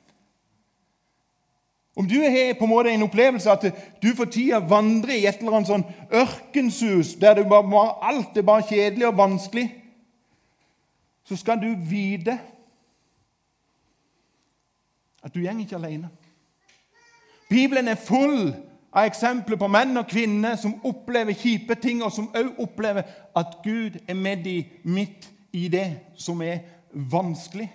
Om 1.96 2.08
du 2.08 2.16
har 2.20 2.54
på 2.58 2.64
en 2.64 2.70
måte 2.70 2.92
en 2.92 3.04
opplevelse 3.06 3.50
at 3.50 3.66
du 4.02 4.10
for 4.16 4.28
tida 4.28 4.60
vandrer 4.60 5.16
i 5.16 5.26
et 5.28 5.40
eller 5.40 5.56
annet 5.56 5.70
sånn 5.70 5.86
ørkenshus 6.12 7.14
der 7.20 7.40
bare, 7.48 7.86
alt 8.04 8.36
er 8.36 8.44
bare 8.44 8.66
kjedelig 8.68 9.08
og 9.08 9.16
vanskelig, 9.20 9.68
så 11.26 11.36
skal 11.36 11.58
du 11.60 11.72
vite 11.90 12.38
at 15.22 15.34
du 15.34 15.42
går 15.42 15.60
ikke 15.60 15.76
alene. 15.76 16.08
Bibelen 17.50 17.88
er 17.88 17.98
full 17.98 18.54
av 18.94 19.06
eksempler 19.06 19.58
på 19.58 19.68
menn 19.70 19.98
og 19.98 20.06
kvinner 20.10 20.54
som 20.58 20.78
opplever 20.86 21.34
kjipe 21.34 21.74
ting, 21.82 22.02
og 22.02 22.12
som 22.12 22.28
også 22.30 22.62
opplever 22.62 23.02
at 23.36 23.58
Gud 23.64 23.98
er 24.08 24.14
med 24.14 24.44
dem 24.44 24.70
midt 24.84 25.26
i 25.52 25.68
det 25.68 25.88
som 26.14 26.42
er 26.42 26.62
vanskelig. 26.92 27.68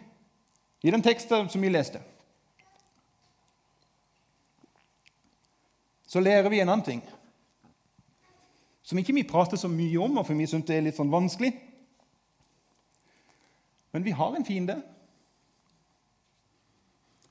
I 0.84 0.91
den 0.91 1.03
teksten 1.03 1.50
som 1.50 1.62
vi 1.62 1.70
leste, 1.70 2.00
så 6.08 6.20
lærer 6.20 6.50
vi 6.50 6.60
en 6.60 6.70
annen 6.70 6.86
ting 6.86 7.03
som 8.84 8.98
ikke 8.98 9.13
vi 9.13 9.24
prater 9.24 9.58
så 9.58 9.70
mye 9.72 10.00
om, 10.00 10.17
og 10.17 10.25
for 10.25 10.36
vi 10.36 10.48
syns 10.50 10.65
det 10.67 10.75
er 10.75 10.88
litt 10.88 10.98
sånn 10.98 11.12
vanskelig. 11.12 11.53
Men 13.91 14.05
vi 14.05 14.12
har 14.12 14.36
en 14.36 14.45
fiende. 14.45 14.81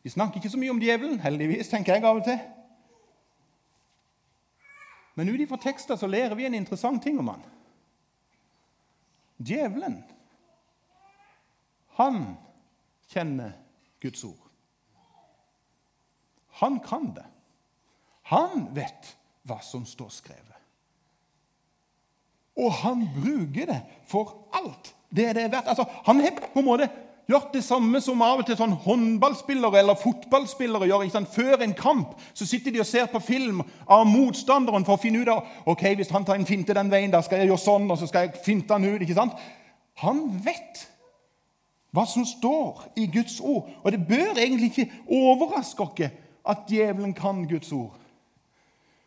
Vi 0.02 0.10
snakker 0.10 0.40
ikke 0.40 0.50
så 0.52 0.58
mye 0.60 0.72
om 0.72 0.80
djevelen, 0.80 1.20
heldigvis, 1.20 1.68
tenker 1.68 1.96
jeg 1.96 2.04
av 2.04 2.20
og 2.20 2.24
til. 2.24 2.40
Men 5.14 5.28
ut 5.28 5.40
ifra 5.40 5.58
tekster 5.60 5.98
så 6.00 6.08
lærer 6.08 6.36
vi 6.38 6.46
en 6.48 6.56
interessant 6.56 7.02
ting 7.04 7.18
om 7.20 7.28
han. 7.28 7.42
Djevelen, 9.40 9.98
han 11.96 12.22
kjenner 13.12 13.52
Guds 14.00 14.24
ord. 14.24 14.46
Han 16.60 16.80
kan 16.84 17.10
det. 17.16 17.26
Han 18.30 18.68
vet 18.76 19.14
hva 19.48 19.58
som 19.64 19.84
står 19.88 20.12
skrevet. 20.12 20.56
Og 22.60 22.72
han 22.82 23.06
bruker 23.14 23.68
det 23.70 23.80
for 24.08 24.50
alt 24.56 24.92
det 25.10 25.34
det 25.34 25.44
er 25.44 25.52
verdt. 25.52 25.68
Altså, 25.68 25.84
han 26.06 26.20
har 26.20 26.30
på 26.52 26.60
en 26.60 26.64
måte 26.64 26.88
gjort 27.30 27.52
det 27.54 27.62
samme 27.64 28.00
som 28.02 28.22
av 28.22 28.42
og 28.42 28.46
til 28.46 28.58
sånn 28.58 28.74
håndballspillere 28.84 29.80
eller 29.82 29.98
fotballspillere 29.98 30.88
gjør. 30.90 31.04
Ikke 31.06 31.18
sant? 31.18 31.32
Før 31.34 31.64
en 31.64 31.74
kamp 31.78 32.14
så 32.34 32.46
sitter 32.48 32.74
de 32.74 32.82
og 32.82 32.88
ser 32.88 33.10
på 33.10 33.22
film 33.22 33.62
av 33.86 34.06
motstanderen 34.08 34.86
for 34.86 34.96
å 34.96 35.02
finne 35.02 35.22
ut 35.22 35.30
av 35.30 35.70
ok, 35.70 35.84
hvis 35.98 36.12
han 36.14 36.26
tar 36.26 36.40
en 36.40 36.48
finte 36.48 36.74
den 36.76 36.90
veien, 36.92 37.12
da 37.12 37.22
skal 37.22 37.42
jeg 37.42 37.50
gjøre 37.50 37.64
sånn, 37.64 37.90
og 37.90 38.00
så 38.00 38.08
skal 38.10 38.26
jeg 38.26 38.42
finte 38.46 38.74
han 38.74 38.86
ut. 38.86 39.02
ikke 39.02 39.18
sant? 39.18 39.38
Han 40.02 40.24
vet 40.44 40.86
hva 41.94 42.06
som 42.06 42.26
står 42.26 42.86
i 42.98 43.06
Guds 43.10 43.40
ord. 43.42 43.68
Og 43.82 43.94
det 43.94 44.02
bør 44.06 44.38
egentlig 44.38 44.70
ikke 44.70 44.90
overraske 45.06 45.86
oss 45.86 46.04
at 46.50 46.70
djevelen 46.70 47.12
kan 47.14 47.44
Guds 47.50 47.72
ord. 47.76 47.98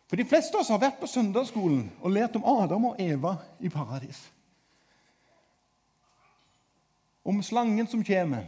For 0.07 0.19
De 0.19 0.27
fleste 0.29 0.53
av 0.53 0.61
oss 0.61 0.69
har 0.69 0.83
vært 0.83 0.99
på 1.01 1.09
søndagsskolen 1.09 1.87
og 2.03 2.13
lært 2.13 2.35
om 2.37 2.45
Adam 2.45 2.91
og 2.91 2.99
Eva 3.01 3.37
i 3.59 3.71
paradis 3.73 4.27
om 7.23 7.43
slangen 7.43 7.87
som 7.87 8.03
kommer. 8.03 8.45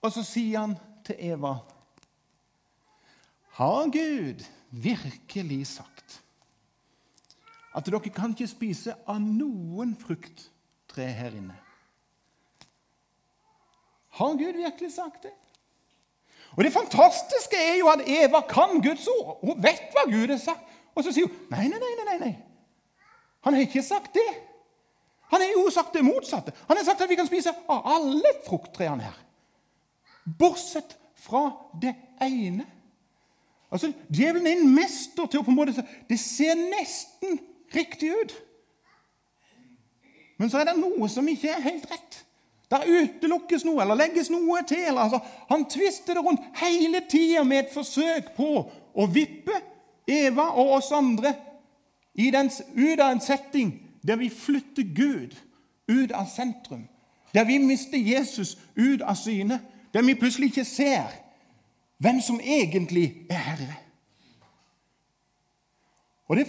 Og 0.00 0.12
så 0.14 0.24
sier 0.24 0.62
han 0.62 0.76
til 1.04 1.18
Eva 1.32 1.58
Har 3.58 3.90
Gud 3.92 4.44
virkelig 4.70 5.66
sagt 5.74 6.20
at 7.76 7.86
dere 7.86 8.00
kan 8.10 8.32
ikke 8.34 8.48
spise 8.50 8.96
av 9.06 9.20
noen 9.22 9.92
frukttre 9.98 11.04
her 11.14 11.36
inne? 11.38 11.58
Har 14.18 14.34
Gud 14.40 14.56
virkelig 14.58 14.92
sagt 14.94 15.22
det? 15.28 15.34
Og 16.56 16.64
Det 16.64 16.72
fantastiske 16.72 17.56
er 17.56 17.76
jo 17.78 17.88
at 17.92 18.02
Eva 18.06 18.40
kan 18.40 18.82
Guds 18.82 19.06
ord. 19.06 19.38
Hun 19.40 19.62
vet 19.62 19.92
hva 19.94 20.02
Gud 20.10 20.32
har 20.32 20.40
sagt. 20.42 20.64
Og 20.94 21.04
så 21.04 21.12
sier 21.14 21.28
hun 21.28 21.36
nei, 21.52 21.68
nei, 21.70 21.78
nei, 21.78 22.04
nei, 22.08 22.16
nei. 22.18 22.32
Han 23.46 23.54
har 23.54 23.62
ikke 23.68 23.84
sagt 23.86 24.16
det. 24.18 24.49
Han 25.30 25.40
har 25.40 25.52
jo 25.54 25.70
sagt 25.70 25.94
det 25.94 26.04
motsatte. 26.04 26.52
Han 26.68 26.76
har 26.76 26.84
sagt 26.84 27.02
at 27.04 27.10
vi 27.10 27.18
kan 27.18 27.28
spise 27.28 27.52
av 27.68 27.86
alle 27.86 28.32
frukttrærne 28.46 29.06
her. 29.06 29.18
Bortsett 30.38 30.96
fra 31.14 31.50
det 31.82 31.94
ene. 32.22 32.66
Altså, 33.70 33.92
Djevelen 34.10 34.46
er 34.46 34.58
en 34.58 34.72
mester 34.74 35.28
til 35.30 35.40
å 35.40 35.46
på 35.46 35.52
en 35.52 35.58
måte 35.60 35.84
Det 36.08 36.18
ser 36.18 36.58
nesten 36.58 37.38
riktig 37.74 38.10
ut. 38.10 38.34
Men 40.40 40.50
så 40.50 40.58
er 40.58 40.70
det 40.70 40.80
noe 40.80 41.08
som 41.12 41.28
ikke 41.28 41.52
er 41.52 41.62
helt 41.62 41.86
rett. 41.90 42.24
Der 42.70 42.86
utelukkes 42.86 43.64
noe 43.66 43.82
eller 43.82 43.98
legges 43.98 44.30
noe 44.32 44.62
til. 44.66 44.98
Altså, 44.98 45.20
han 45.50 45.66
tvister 45.70 46.16
det 46.16 46.24
rundt 46.24 46.42
hele 46.62 47.02
tida 47.10 47.44
med 47.44 47.64
et 47.66 47.74
forsøk 47.74 48.32
på 48.36 48.50
å 48.94 49.06
vippe 49.10 49.58
Eva 50.10 50.48
og 50.58 50.76
oss 50.80 50.90
andre 50.94 51.34
den, 52.20 52.50
ut 52.50 53.00
av 53.00 53.12
en 53.12 53.22
setting 53.22 53.89
der 54.06 54.16
vi 54.16 54.30
flytter 54.30 54.82
Gud 54.82 55.36
ut 55.88 56.12
av 56.12 56.26
sentrum, 56.26 56.88
der 57.34 57.44
vi 57.44 57.58
mister 57.58 57.98
Jesus 57.98 58.58
ut 58.76 59.02
av 59.02 59.14
syne, 59.14 59.60
der 59.94 60.02
vi 60.02 60.14
plutselig 60.14 60.50
ikke 60.50 60.64
ser 60.64 61.10
hvem 62.00 62.20
som 62.20 62.40
egentlig 62.40 63.26
er 63.30 63.42
Herre. 63.44 63.76
Og 66.28 66.36
Det 66.36 66.46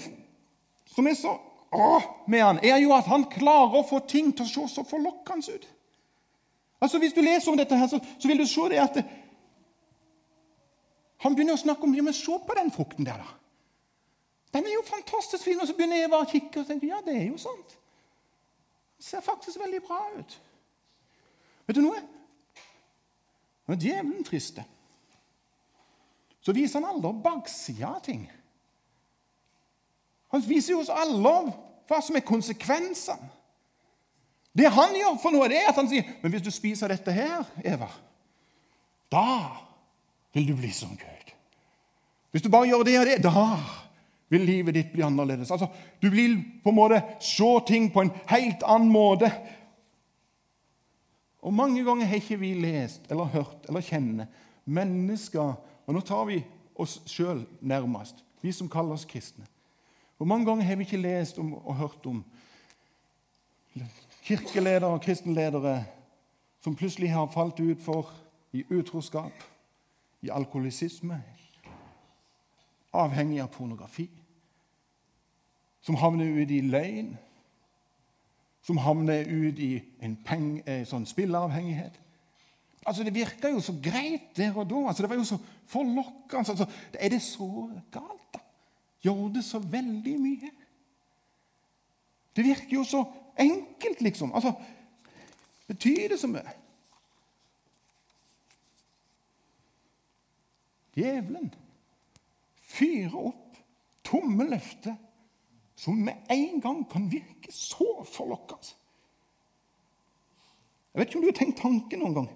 som 0.86 1.08
er 1.08 1.13
så 1.13 1.38
åh, 1.72 2.03
med 2.27 2.41
han, 2.41 2.60
er 2.63 2.77
jo 2.77 2.93
at 2.93 3.08
han 3.08 3.25
klarer 3.31 3.79
å 3.79 3.88
få 3.88 4.00
ting 4.08 4.31
til 4.36 4.46
å 4.46 4.50
se 4.50 4.67
så 4.75 4.84
forlokkende 4.88 5.55
ut. 5.55 5.67
Altså 6.81 7.00
Hvis 7.00 7.13
du 7.13 7.22
leser 7.22 7.51
om 7.51 7.58
dette, 7.58 7.77
her, 7.77 7.88
så, 7.88 8.00
så 8.20 8.27
vil 8.27 8.38
du 8.38 8.48
se 8.48 8.70
det 8.70 8.79
at 8.81 8.96
det, 9.00 9.05
han 11.22 11.36
begynner 11.36 11.53
å 11.53 11.62
snakke 11.62 11.86
om 11.86 11.93
ja, 11.96 12.03
men 12.03 12.17
se 12.17 12.38
på 12.48 12.58
den 12.58 12.72
frukten 12.74 13.05
der. 13.05 13.22
da. 13.22 13.40
Den 14.53 14.65
er 14.67 14.74
jo 14.74 14.84
fantastisk 14.86 15.43
fin. 15.43 15.60
Og 15.62 15.67
så 15.67 15.75
begynner 15.75 16.05
Eva 16.05 16.22
å 16.22 16.29
kikke 16.29 16.62
og 16.62 16.67
tenker 16.67 16.91
ja, 16.91 17.00
det 17.05 17.15
er 17.15 17.27
jo 17.29 17.39
sant. 17.41 17.77
Det 18.98 19.08
ser 19.08 19.24
faktisk 19.25 19.60
veldig 19.60 19.81
bra 19.86 20.01
ut. 20.17 20.38
Vet 21.67 21.79
du 21.79 21.84
noe? 21.86 22.01
Når 23.70 23.79
djevelen 23.79 24.25
frister, 24.27 24.65
så 26.41 26.53
viser 26.53 26.81
han 26.81 26.89
alle 26.89 27.13
baksida 27.24 27.93
av 27.96 28.01
ting. 28.03 28.25
Han 30.34 30.43
viser 30.48 30.74
jo 30.74 30.81
oss 30.81 30.91
alle 30.91 31.36
hva 31.88 32.00
som 32.03 32.17
er 32.17 32.25
konsekvensene. 32.25 33.29
Det 34.51 34.67
han 34.67 34.96
gjør 34.96 35.20
for 35.24 35.31
noe, 35.31 35.48
det 35.48 35.62
er 35.62 35.70
at 35.72 35.77
han 35.79 35.88
sier 35.88 36.08
men 36.20 36.34
hvis 36.34 36.43
du 36.43 36.50
spiser 36.51 36.91
dette 36.91 37.13
her, 37.15 37.46
Eva, 37.63 37.88
da 39.12 39.27
vil 40.36 40.50
du 40.50 40.58
bli 40.60 40.72
som 40.75 40.91
Gud. 41.00 41.31
Hvis 42.31 42.43
du 42.43 42.50
bare 42.51 42.67
gjør 42.67 42.84
det 42.88 42.98
og 43.00 43.08
det, 43.08 43.17
da 43.24 43.46
vil 44.31 44.45
livet 44.47 44.75
ditt 44.75 44.93
bli 44.93 45.03
annerledes. 45.03 45.51
Altså, 45.51 45.67
Du 46.01 46.09
vil 46.09 46.38
på 46.63 46.69
en 46.69 46.75
måte 46.75 47.01
se 47.19 47.50
ting 47.67 47.91
på 47.93 48.01
en 48.01 48.11
helt 48.31 48.63
annen 48.63 48.89
måte. 48.89 49.31
Og 51.41 51.53
Mange 51.53 51.83
ganger 51.83 52.05
har 52.05 52.15
ikke 52.15 52.39
vi 52.39 52.53
lest 52.53 53.11
eller 53.11 53.23
hørt 53.23 53.67
eller 53.67 53.81
kjenner 53.81 54.25
mennesker 54.65 55.55
Og 55.88 55.93
nå 55.93 56.01
tar 56.05 56.25
vi 56.29 56.43
oss 56.75 57.01
sjøl 57.09 57.41
nærmest, 57.61 58.23
vi 58.41 58.51
som 58.51 58.69
kaller 58.69 58.93
oss 58.93 59.05
kristne. 59.05 59.43
Hvor 60.17 60.25
mange 60.25 60.45
ganger 60.45 60.63
har 60.63 60.75
vi 60.75 60.85
ikke 60.85 61.01
lest 61.01 61.39
om, 61.41 61.53
og 61.53 61.75
hørt 61.75 62.05
om 62.05 62.23
kirkeledere 64.23 64.85
og 64.85 65.01
kristenledere 65.01 65.83
som 66.61 66.75
plutselig 66.75 67.09
har 67.11 67.27
falt 67.33 67.59
ut 67.59 67.81
for 67.81 68.13
i 68.53 68.63
utroskap, 68.69 69.33
i 70.21 70.29
alkoholisisme, 70.29 71.17
avhengig 72.93 73.41
av 73.41 73.50
pornografi? 73.51 74.09
som 75.81 75.95
havner 75.95 76.41
ut 76.41 76.51
i 76.51 76.61
løgn, 76.61 77.17
som 78.63 78.77
havner 78.77 79.25
ut 79.25 79.59
i 79.59 79.71
en, 80.01 80.15
peng, 80.25 80.61
en 80.69 80.85
sånn 80.85 81.07
spilleavhengighet. 81.09 81.97
Altså, 82.85 83.03
Det 83.03 83.13
virka 83.13 83.50
jo 83.50 83.61
så 83.61 83.73
greit 83.83 84.35
der 84.38 84.57
og 84.57 84.69
da. 84.69 84.88
Altså, 84.88 85.03
Det 85.03 85.09
var 85.09 85.15
jo 85.15 85.23
så 85.23 85.38
forlokkende. 85.67 86.38
Altså, 86.38 86.51
altså 86.51 86.67
er 86.93 87.09
det 87.09 87.21
så 87.21 87.69
galt, 87.91 88.27
da? 88.33 88.39
Gjorde 89.01 89.35
det 89.35 89.45
så 89.45 89.59
veldig 89.59 90.19
mye? 90.19 90.51
Det 92.35 92.45
virker 92.45 92.77
jo 92.77 92.83
så 92.83 93.03
enkelt, 93.38 94.01
liksom. 94.01 94.33
Altså, 94.33 94.53
Betyr 95.67 96.07
det 96.11 96.19
så 96.19 96.27
mye? 96.27 96.51
Djevelen 100.95 101.53
fyrer 102.67 103.15
opp 103.15 103.59
tomme 104.03 104.50
løfter 104.50 104.97
som 105.81 105.97
med 105.97 106.13
en 106.29 106.61
gang 106.61 106.83
kan 106.89 107.11
virke 107.11 107.51
så 107.51 108.03
forlokkende. 108.05 108.75
Jeg 110.93 111.00
vet 111.00 111.07
ikke 111.07 111.17
om 111.17 111.23
du 111.23 111.31
har 111.31 111.39
tenkt 111.39 111.61
tanken 111.61 112.03
noen 112.03 112.17
gang. 112.19 112.29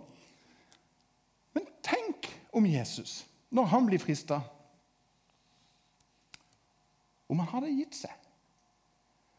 Men 1.53 1.67
tenk 1.85 2.29
om 2.55 2.65
Jesus, 2.65 3.27
når 3.51 3.69
han 3.73 3.85
blir 3.85 4.01
frista 4.01 4.41
Om 7.29 7.39
han 7.41 7.47
hadde 7.49 7.71
gitt 7.73 7.95
seg. 7.97 8.11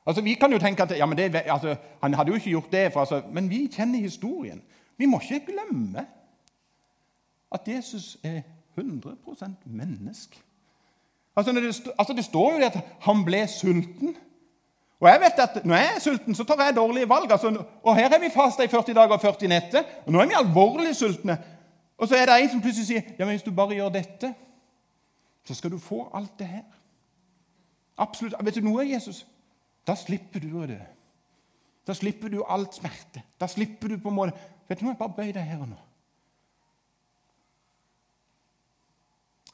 Altså, 0.07 0.23
Vi 0.23 0.35
kan 0.35 0.53
jo 0.53 0.59
tenke 0.59 0.83
at 0.83 0.91
ja, 0.99 1.07
det, 1.07 1.43
altså, 1.47 1.77
han 2.03 2.15
hadde 2.15 2.31
jo 2.31 2.35
ikke 2.35 2.51
gjort 2.51 2.73
det, 2.73 2.93
for, 2.93 3.01
altså, 3.01 3.23
men 3.33 3.51
vi 3.51 3.69
kjenner 3.71 3.99
historien. 4.03 4.63
Vi 4.97 5.07
må 5.07 5.21
ikke 5.21 5.53
glemme 5.53 6.07
at 7.53 7.69
Jesus 7.69 8.19
er 8.23 8.43
100% 8.79 9.47
menneske. 9.65 10.43
Altså, 11.37 11.53
det, 11.53 11.93
altså, 11.99 12.13
det 12.13 12.25
står 12.25 12.53
jo 12.53 12.59
det 12.59 12.65
at 12.65 12.79
han 13.01 13.25
ble 13.25 13.43
sulten. 13.49 14.17
Og 15.01 15.09
jeg 15.09 15.21
vet 15.21 15.43
at 15.43 15.65
Når 15.65 15.77
jeg 15.77 15.91
er 15.97 16.01
sulten, 16.01 16.35
så 16.35 16.45
tar 16.45 16.65
jeg 16.65 16.77
dårlige 16.77 17.09
valg. 17.09 17.33
Altså, 17.33 17.65
og 17.83 17.97
Her 17.97 18.15
er 18.15 18.19
vi 18.19 18.31
fasta 18.35 18.65
i 18.65 18.69
40 18.69 18.95
dager 18.95 19.13
og 19.13 19.21
40 19.21 19.49
netter. 19.49 19.85
og 20.07 20.13
Nå 20.13 20.21
er 20.21 20.27
vi 20.27 20.39
alvorlig 20.39 20.97
sultne. 20.97 21.39
Og 21.99 22.09
så 22.09 22.17
er 22.17 22.27
det 22.27 22.43
en 22.43 22.51
som 22.51 22.61
plutselig 22.61 22.87
sier 22.87 23.03
ja, 23.19 23.25
men 23.25 23.37
hvis 23.37 23.43
du 23.43 23.53
bare 23.57 23.75
gjør 23.75 23.89
dette, 23.89 24.35
så 25.45 25.55
skal 25.55 25.71
du 25.71 25.79
få 25.79 26.11
alt 26.15 26.39
det 26.39 26.47
her. 26.47 26.65
Absolutt. 27.99 28.35
Vet 28.45 28.55
du 28.55 28.61
noe, 28.61 28.85
Jesus? 28.93 29.27
Da 29.87 29.95
slipper 29.97 30.41
du 30.41 30.51
å 30.61 30.67
dø. 30.69 30.79
Da 31.87 31.95
slipper 31.95 32.29
du 32.29 32.43
alt 32.49 32.75
smerte. 32.75 33.23
Da 33.41 33.47
slipper 33.47 33.89
du 33.89 33.99
på 33.99 34.13
en 34.13 34.17
måte 34.17 34.53
Vet 34.67 34.81
du 34.81 34.89
noe, 34.89 34.97
bare 34.99 35.15
bøy 35.15 35.29
deg 35.31 35.45
her 35.47 35.61
og 35.63 35.69
nå. 35.71 35.77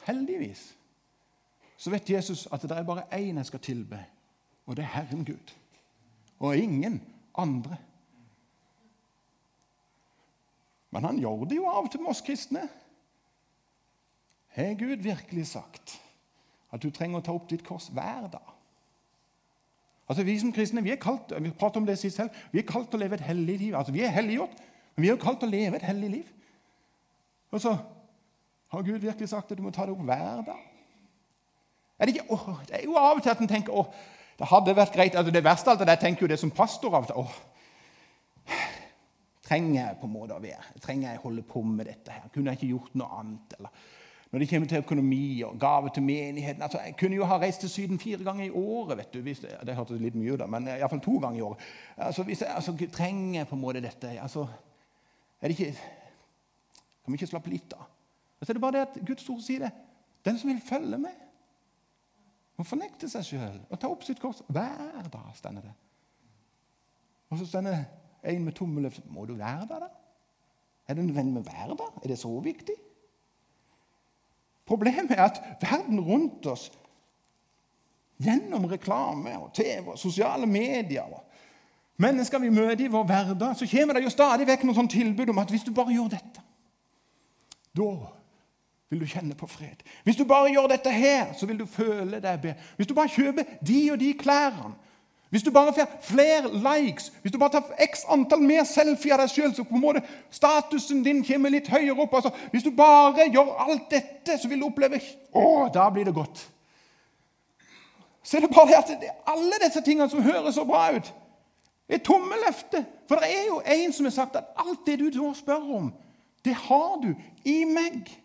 Heldigvis 0.06 0.70
så 1.82 1.90
vet 1.90 2.10
Jesus 2.10 2.44
at 2.54 2.62
det 2.62 2.76
er 2.76 2.86
bare 2.86 3.08
én 3.10 3.40
jeg 3.40 3.48
skal 3.48 3.60
tilbe, 3.60 3.98
og 4.66 4.76
det 4.76 4.84
er 4.84 4.94
Herren 4.94 5.24
Gud. 5.26 5.54
Og 6.38 6.56
ingen 6.56 7.00
andre. 7.34 7.76
Men 10.90 11.04
han 11.04 11.18
gjør 11.18 11.44
det 11.50 11.58
jo 11.58 11.66
av 11.66 11.88
og 11.88 11.90
til 11.90 12.04
med 12.04 12.12
oss 12.12 12.22
kristne. 12.22 12.62
Har 14.54 14.78
Gud 14.78 15.02
virkelig 15.02 15.46
sagt 15.56 15.98
at 16.70 16.82
du 16.82 16.90
trenger 16.90 17.18
å 17.18 17.26
ta 17.26 17.34
opp 17.34 17.50
ditt 17.50 17.64
kors 17.66 17.90
hver 17.90 18.28
dag? 18.30 18.56
Altså 20.06 20.22
Vi 20.28 20.38
som 20.38 20.52
kristne 20.54 20.84
vi 20.84 20.92
er 20.92 21.02
kalt 21.02 21.34
vi 21.34 21.50
prater 21.50 21.80
om 21.80 21.86
det 21.88 21.98
sist 21.98 22.20
selv, 22.20 22.30
vi 22.52 22.60
er 22.60 22.68
kalt 22.68 22.92
til 22.92 23.00
å 23.00 23.02
leve 23.02 23.18
et 23.18 23.26
hellig 23.26 23.58
liv. 23.58 23.74
Altså 23.74 23.94
Vi 23.94 24.04
er 24.06 24.14
helliggjort, 24.14 24.54
men 24.94 25.02
vi 25.02 25.10
er 25.10 25.18
kalt 25.18 25.42
til 25.42 25.50
å 25.50 25.56
leve 25.56 25.80
et 25.80 25.88
hellig 25.90 26.10
liv. 26.20 26.34
Og 27.50 27.64
så 27.64 27.74
har 28.70 28.86
Gud 28.86 29.00
virkelig 29.02 29.32
sagt 29.32 29.50
at 29.50 29.58
du 29.58 29.64
må 29.66 29.74
ta 29.74 29.88
det 29.88 29.96
opp 29.96 30.06
hver 30.06 30.46
dag. 30.46 30.68
Er 32.02 32.08
det, 32.08 32.16
ikke, 32.16 32.34
åh, 32.34 32.56
det 32.66 32.80
er 32.80 32.84
jo 32.88 32.96
av 32.98 33.20
og 33.20 33.22
til 33.22 33.30
at 33.30 33.40
en 33.44 33.50
tenker 33.50 33.76
åh, 33.78 33.90
det 34.38 34.48
hadde 34.50 34.74
vært 34.74 34.94
greit, 34.96 35.14
altså 35.14 35.30
Det 35.30 35.44
verste 35.44 35.70
av 35.70 35.76
alt 35.76 35.84
at 35.84 35.92
jeg 35.94 36.02
tenker 36.02 36.26
jo 36.26 36.30
det 36.32 36.38
som 36.40 36.50
pastor 36.50 36.96
av 36.98 37.04
og 37.06 37.10
til. 37.12 37.20
åh, 37.22 38.56
Trenger 39.46 39.76
jeg 39.78 39.98
på 40.00 40.08
en 40.08 40.14
måte 40.16 40.34
å 40.34 40.42
være? 40.42 40.80
Trenger 40.82 41.12
jeg 41.12 41.20
å 41.20 41.26
holde 41.28 41.44
på 41.46 41.62
med 41.62 41.86
dette? 41.86 42.10
her? 42.10 42.30
Kunne 42.34 42.50
jeg 42.50 42.58
ikke 42.58 42.72
gjort 42.72 42.96
noe 42.98 43.20
annet? 43.20 43.54
eller 43.58 43.70
når 44.32 44.38
det 44.38 44.48
kommer 44.48 44.68
til 44.68 44.80
økonomi 44.80 45.42
og 45.44 45.58
gave 45.60 45.90
til 45.94 46.02
menigheten 46.02 46.62
altså, 46.62 46.78
Jeg 46.86 46.96
kunne 46.96 47.16
jo 47.16 47.24
ha 47.28 47.36
reist 47.38 47.60
til 47.60 47.68
Syden 47.68 47.98
fire 48.00 48.24
ganger 48.24 48.44
i 48.44 48.50
året. 48.50 48.96
vet 48.98 49.14
du, 49.14 49.20
hvis, 49.20 49.44
Det 49.66 49.74
hørtes 49.76 50.00
litt 50.00 50.14
mye 50.14 50.32
ut, 50.32 50.38
da, 50.40 50.46
men 50.46 50.68
iallfall 50.68 51.00
to 51.04 51.18
ganger 51.18 51.38
i 51.38 51.42
året. 51.42 51.58
Altså, 51.96 52.22
hvis 52.22 52.40
jeg 52.40 52.54
altså, 52.54 52.76
trenger 52.92 53.44
på 53.44 53.54
en 53.54 53.60
måte 53.60 53.80
dette 53.84 54.16
altså, 54.22 54.46
er 55.40 55.48
det 55.48 55.58
ikke, 55.60 55.74
Kan 57.04 57.12
vi 57.12 57.20
ikke 57.20 57.26
slappe 57.26 57.50
litt 57.50 57.72
av? 57.76 57.84
Altså, 58.40 58.46
så 58.46 58.52
er 58.52 58.54
det 58.54 58.62
bare 58.62 58.72
det 58.72 58.80
at 58.80 59.06
Guds 59.06 59.28
ord 59.28 59.40
sier 59.40 59.58
det. 59.58 59.70
Den 60.24 60.38
som 60.38 60.50
vil 60.50 60.62
følge 60.68 60.98
med, 60.98 61.21
må 62.62 62.68
fornekte 62.68 63.10
seg 63.10 63.26
sjøl 63.26 63.58
og 63.66 63.80
ta 63.80 63.90
opp 63.90 64.04
sitt 64.06 64.20
kors 64.22 64.44
hver 64.46 65.08
dag. 65.10 65.32
stender 65.34 65.66
det. 65.66 65.74
Og 67.32 67.40
så 67.40 67.48
stender 67.48 67.84
en 68.22 68.44
med 68.44 68.54
tommel 68.54 68.86
løfter. 68.86 69.08
Må 69.10 69.26
du 69.26 69.34
være 69.34 69.66
der, 69.66 69.86
da? 69.86 69.88
Er 70.86 70.94
det 70.94 71.04
nødvendig 71.04 71.34
med 71.34 71.42
hver 71.42 71.74
dag? 71.74 71.98
Er 72.04 72.08
det 72.08 72.18
så 72.18 72.30
viktig? 72.40 72.76
Problemet 74.66 75.10
er 75.10 75.24
at 75.24 75.42
verden 75.60 76.00
rundt 76.00 76.46
oss, 76.46 76.70
gjennom 78.22 78.68
reklame 78.70 79.34
og 79.38 79.50
TV 79.54 79.88
og 79.88 79.98
sosiale 79.98 80.46
medier 80.46 81.02
og 81.02 81.24
mennesker 82.02 82.38
vi 82.38 82.52
møter 82.54 82.84
i 82.84 82.90
vår 82.92 83.04
hverdag, 83.08 83.56
så 83.58 83.66
kommer 83.66 83.98
det 83.98 84.04
jo 84.04 84.12
stadig 84.14 84.46
vekk 84.46 84.62
noen 84.68 84.78
sånn 84.78 84.92
tilbud 84.92 85.32
om 85.32 85.40
at 85.42 85.50
hvis 85.50 85.66
du 85.66 85.72
bare 85.74 85.94
gjør 85.94 86.12
dette, 86.14 86.44
da 87.74 87.88
vil 88.92 89.00
du 89.00 89.06
kjenne 89.08 89.34
på 89.34 89.46
fred. 89.48 89.80
Hvis 90.04 90.16
du 90.16 90.24
bare 90.28 90.50
gjør 90.52 90.66
dette 90.68 90.90
her, 90.92 91.32
så 91.38 91.46
vil 91.48 91.58
du 91.58 91.66
føle 91.66 92.20
deg 92.20 92.40
bedre. 92.42 92.58
Hvis 92.76 92.86
du 92.86 92.94
bare 92.94 93.08
kjøper 93.08 93.54
de 93.66 93.78
og 93.92 94.00
de 94.00 94.10
klærne, 94.20 94.74
hvis 95.32 95.42
du 95.42 95.50
bare 95.50 95.72
får 95.72 95.88
flere 96.02 96.50
likes, 96.52 97.12
hvis 97.22 97.32
du 97.32 97.38
bare 97.38 97.50
tar 97.50 97.70
x 97.80 98.04
antall 98.12 98.42
mer 98.44 98.66
selfie 98.68 99.14
av 99.14 99.22
deg 99.22 99.30
sjøl, 99.32 99.54
så 99.56 99.64
på 99.64 99.78
en 99.78 99.80
måte 99.80 100.02
statusen 100.28 101.00
din 101.06 101.22
kommer 101.24 101.54
litt 101.54 101.70
høyere 101.72 102.04
opp. 102.04 102.18
Altså, 102.18 102.34
hvis 102.52 102.66
du 102.66 102.68
bare 102.76 103.30
gjør 103.32 103.54
alt 103.64 103.86
dette, 103.90 104.36
så 104.36 104.50
vil 104.50 104.60
du 104.60 104.66
oppleve 104.68 105.00
Å, 105.32 105.46
da 105.72 105.88
blir 105.88 106.04
det 106.04 106.12
godt. 106.14 106.44
Så 108.22 108.36
er 108.36 108.44
det 108.44 108.52
bare 108.52 108.82
det 109.00 109.08
at 109.08 109.32
alle 109.32 109.64
disse 109.64 109.80
tingene 109.80 110.10
som 110.12 110.20
høres 110.20 110.60
så 110.60 110.68
bra 110.68 110.90
ut, 110.92 111.08
er 111.88 112.04
tomme 112.04 112.36
løfter. 112.44 112.84
For 113.08 113.24
det 113.24 113.32
er 113.32 113.48
jo 113.48 113.62
en 113.64 113.96
som 113.96 114.04
har 114.10 114.18
sagt 114.20 114.36
at 114.36 114.52
alt 114.60 114.84
det 114.84 115.00
du 115.00 115.08
nå 115.16 115.32
spør 115.40 115.64
om, 115.80 115.92
det 116.44 116.60
har 116.68 117.00
du 117.00 117.14
i 117.48 117.62
meg. 117.64 118.18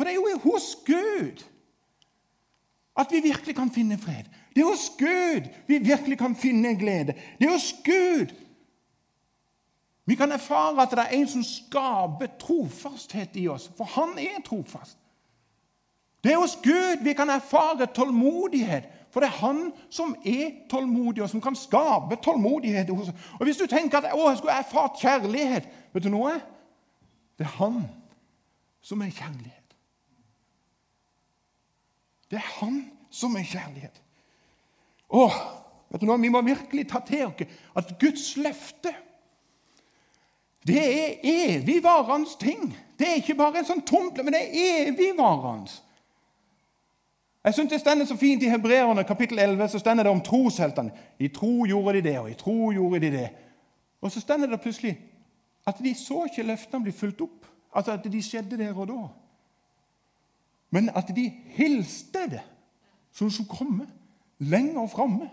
For 0.00 0.04
det 0.04 0.12
er 0.12 0.16
jo 0.16 0.38
hos 0.50 0.78
Gud 0.86 1.42
at 2.96 3.06
vi 3.10 3.20
virkelig 3.20 3.54
kan 3.56 3.70
finne 3.70 3.98
fred. 3.98 4.24
Det 4.56 4.62
er 4.62 4.70
hos 4.70 4.92
Gud 4.98 5.48
vi 5.66 5.78
virkelig 5.78 6.18
kan 6.18 6.36
finne 6.36 6.78
glede. 6.78 7.12
Det 7.38 7.46
er 7.46 7.52
hos 7.52 7.74
Gud 7.84 8.32
vi 10.06 10.14
kan 10.14 10.32
erfare 10.32 10.82
at 10.82 10.90
det 10.90 10.98
er 10.98 11.18
en 11.18 11.28
som 11.28 11.44
skaper 11.44 12.32
trofasthet 12.40 13.36
i 13.36 13.44
oss, 13.48 13.68
for 13.76 13.84
han 13.84 14.16
er 14.18 14.40
trofast. 14.46 14.96
Det 16.24 16.32
er 16.32 16.40
hos 16.40 16.56
Gud 16.64 17.04
vi 17.04 17.12
kan 17.12 17.30
erfare 17.30 17.86
tålmodighet, 17.86 18.88
for 19.10 19.20
det 19.20 19.28
er 19.28 19.38
han 19.44 19.72
som 19.90 20.16
er 20.24 20.50
tålmodig, 20.70 21.22
og 21.22 21.28
som 21.28 21.40
kan 21.40 21.56
skape 21.56 22.16
tålmodighet 22.24 22.88
hos 22.88 23.08
oss. 23.08 23.14
Og 23.38 23.44
Hvis 23.44 23.56
du 23.56 23.66
tenker 23.66 23.98
at 23.98 24.16
å, 24.16 24.30
jeg 24.30 24.38
skulle 24.38 24.58
erfart 24.64 25.00
kjærlighet 25.00 25.68
Vet 25.92 26.04
du 26.04 26.08
noe? 26.08 26.38
Det 27.38 27.44
er 27.44 27.56
han 27.60 27.82
som 28.80 29.02
er 29.02 29.12
kjærlighet. 29.12 29.59
Det 32.30 32.38
er 32.38 32.48
han 32.60 32.82
som 33.10 33.36
er 33.36 33.46
kjærlighet. 33.46 34.02
Åh, 35.10 35.38
vet 35.90 36.02
du 36.02 36.06
noe? 36.06 36.20
Vi 36.22 36.30
må 36.30 36.42
virkelig 36.46 36.86
ta 36.88 37.02
til 37.06 37.26
oss 37.26 37.56
at 37.76 37.94
Guds 37.98 38.36
løfte 38.38 38.94
det 40.66 40.76
er 40.76 41.14
evigvarende 41.22 42.28
ting. 42.40 42.76
Det 42.98 43.08
er 43.08 43.14
ikke 43.14 43.34
bare 43.34 43.62
en 43.62 43.68
sånn 43.68 43.84
tomt, 43.86 44.18
men 44.20 44.34
det 44.34 44.42
er 44.42 44.90
evigvarende. 44.90 45.72
Jeg 47.44 47.54
synes 47.54 47.70
Det 47.70 47.80
stender 47.80 48.06
så 48.06 48.16
fint 48.16 48.42
i 48.42 48.50
Hebreerne 48.52 49.04
kapittel 49.04 49.38
11 49.38 49.68
så 49.68 49.78
stender 49.78 50.04
det 50.04 50.12
om 50.12 50.20
trosheltene. 50.20 50.92
I 51.18 51.28
tro 51.28 51.64
gjorde 51.66 51.94
de 51.96 52.02
det, 52.10 52.18
og 52.18 52.30
i 52.30 52.34
tro 52.34 52.72
gjorde 52.72 53.00
de 53.00 53.10
det. 53.10 53.28
Og 54.00 54.12
så 54.12 54.20
stender 54.20 54.46
det 54.46 54.60
plutselig 54.60 54.98
at 55.66 55.78
de 55.78 55.94
så 55.94 56.24
ikke 56.24 56.42
løftene 56.42 56.82
bli 56.82 56.92
fulgt 56.92 57.20
opp. 57.20 57.46
Altså 57.74 57.92
at 57.92 58.04
de 58.12 58.22
skjedde 58.22 58.58
der 58.58 58.76
og 58.76 58.88
da. 58.88 59.00
Men 60.70 60.90
at 60.94 61.10
de 61.16 61.26
hilste 61.56 62.26
det 62.30 62.42
som 63.12 63.30
skulle 63.30 63.50
komme 63.50 63.86
lenger 64.38 64.86
framme. 64.86 65.30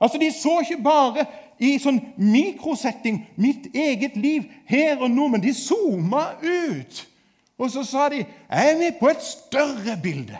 Altså, 0.00 0.18
De 0.18 0.32
så 0.32 0.58
ikke 0.60 0.82
bare 0.82 1.26
i 1.62 1.76
sånn 1.78 2.00
mikrosetting 2.18 3.20
mitt 3.38 3.68
eget 3.74 4.16
liv 4.18 4.48
her 4.66 4.98
og 4.98 5.10
nå, 5.10 5.28
men 5.30 5.42
de 5.42 5.52
zooma 5.54 6.24
ut. 6.42 7.02
Og 7.58 7.70
så 7.70 7.84
sa 7.86 8.08
de 8.10 8.24
jeg 8.24 8.72
er 8.72 8.78
med 8.78 8.98
på 8.98 9.12
et 9.12 9.22
større 9.22 9.94
bilde. 10.02 10.38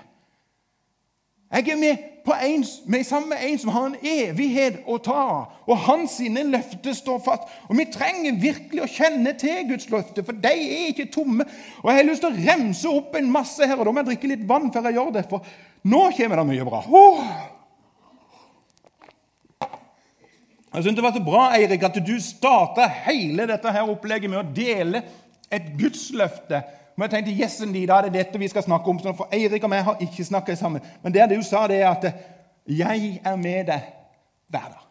Jeg 1.53 1.69
er 1.69 1.79
med, 1.79 2.09
på 2.25 2.35
en, 2.43 2.65
med 2.87 3.05
sammen 3.05 3.29
med 3.29 3.39
en 3.43 3.59
som 3.59 3.71
har 3.75 3.87
en 3.87 3.97
evighet 4.03 4.83
å 4.87 4.99
ta. 5.03 5.25
Og 5.67 5.81
hans 5.87 6.19
sine 6.21 6.45
løfter 6.47 6.95
står 6.95 7.19
fast. 7.25 7.49
Og 7.69 7.79
Vi 7.79 7.87
trenger 7.93 8.39
virkelig 8.43 8.85
å 8.85 8.91
kjenne 8.91 9.35
til 9.39 9.67
Guds 9.71 9.89
løfter, 9.91 10.27
for 10.27 10.39
de 10.39 10.53
er 10.53 10.93
ikke 10.93 11.11
tomme. 11.15 11.47
Og 11.83 11.91
Jeg 11.91 12.01
har 12.01 12.09
lyst 12.09 12.23
til 12.25 12.31
å 12.31 12.45
remse 12.51 12.93
opp 12.93 13.17
en 13.19 13.33
masse 13.33 13.67
her, 13.67 13.79
og 13.79 13.87
da 13.87 13.95
må 13.95 14.03
jeg 14.03 14.13
drikke 14.13 14.31
litt 14.35 14.47
vann 14.49 14.71
før 14.73 14.89
jeg 14.89 14.99
gjør 15.01 15.17
det. 15.19 15.25
For 15.31 15.51
nå 15.91 16.05
kommer 16.19 16.43
det 16.43 16.47
mye 16.53 16.69
bra. 16.69 16.85
Oh! 16.89 17.25
Jeg 20.73 20.83
synes 20.83 20.97
Det 20.97 21.05
var 21.05 21.13
så 21.13 21.25
bra 21.25 21.49
Eirik, 21.57 21.83
at 21.85 21.99
du 22.07 22.15
starta 22.21 22.87
hele 23.05 23.45
dette 23.51 23.73
her 23.75 23.91
opplegget 23.93 24.31
med 24.31 24.41
å 24.41 24.55
dele 24.57 25.03
et 25.53 25.75
gudsløfte. 25.77 26.63
Men 27.03 27.11
jeg 27.11 27.25
tenkte, 27.25 27.43
jessen 27.43 27.69
indeed, 27.69 27.89
da 27.91 27.97
er 27.99 28.07
det 28.07 28.15
dette 28.15 28.39
vi 28.39 28.47
skal 28.49 28.63
snakke 28.63 28.87
om. 28.91 28.99
For 29.03 29.27
Eirik 29.35 29.65
og 29.67 29.71
meg 29.73 29.81
har 29.83 29.97
ikke 30.05 30.23
snakka 30.23 30.55
sammen. 30.55 30.85
Men 31.03 31.15
det 31.15 31.25
du 31.33 31.41
sa, 31.43 31.65
det 31.67 31.81
er 31.83 31.89
at 31.89 32.05
'jeg 32.69 33.21
er 33.25 33.37
med 33.37 33.67
deg 33.67 33.81
hver 34.49 34.69
dag'. 34.71 34.87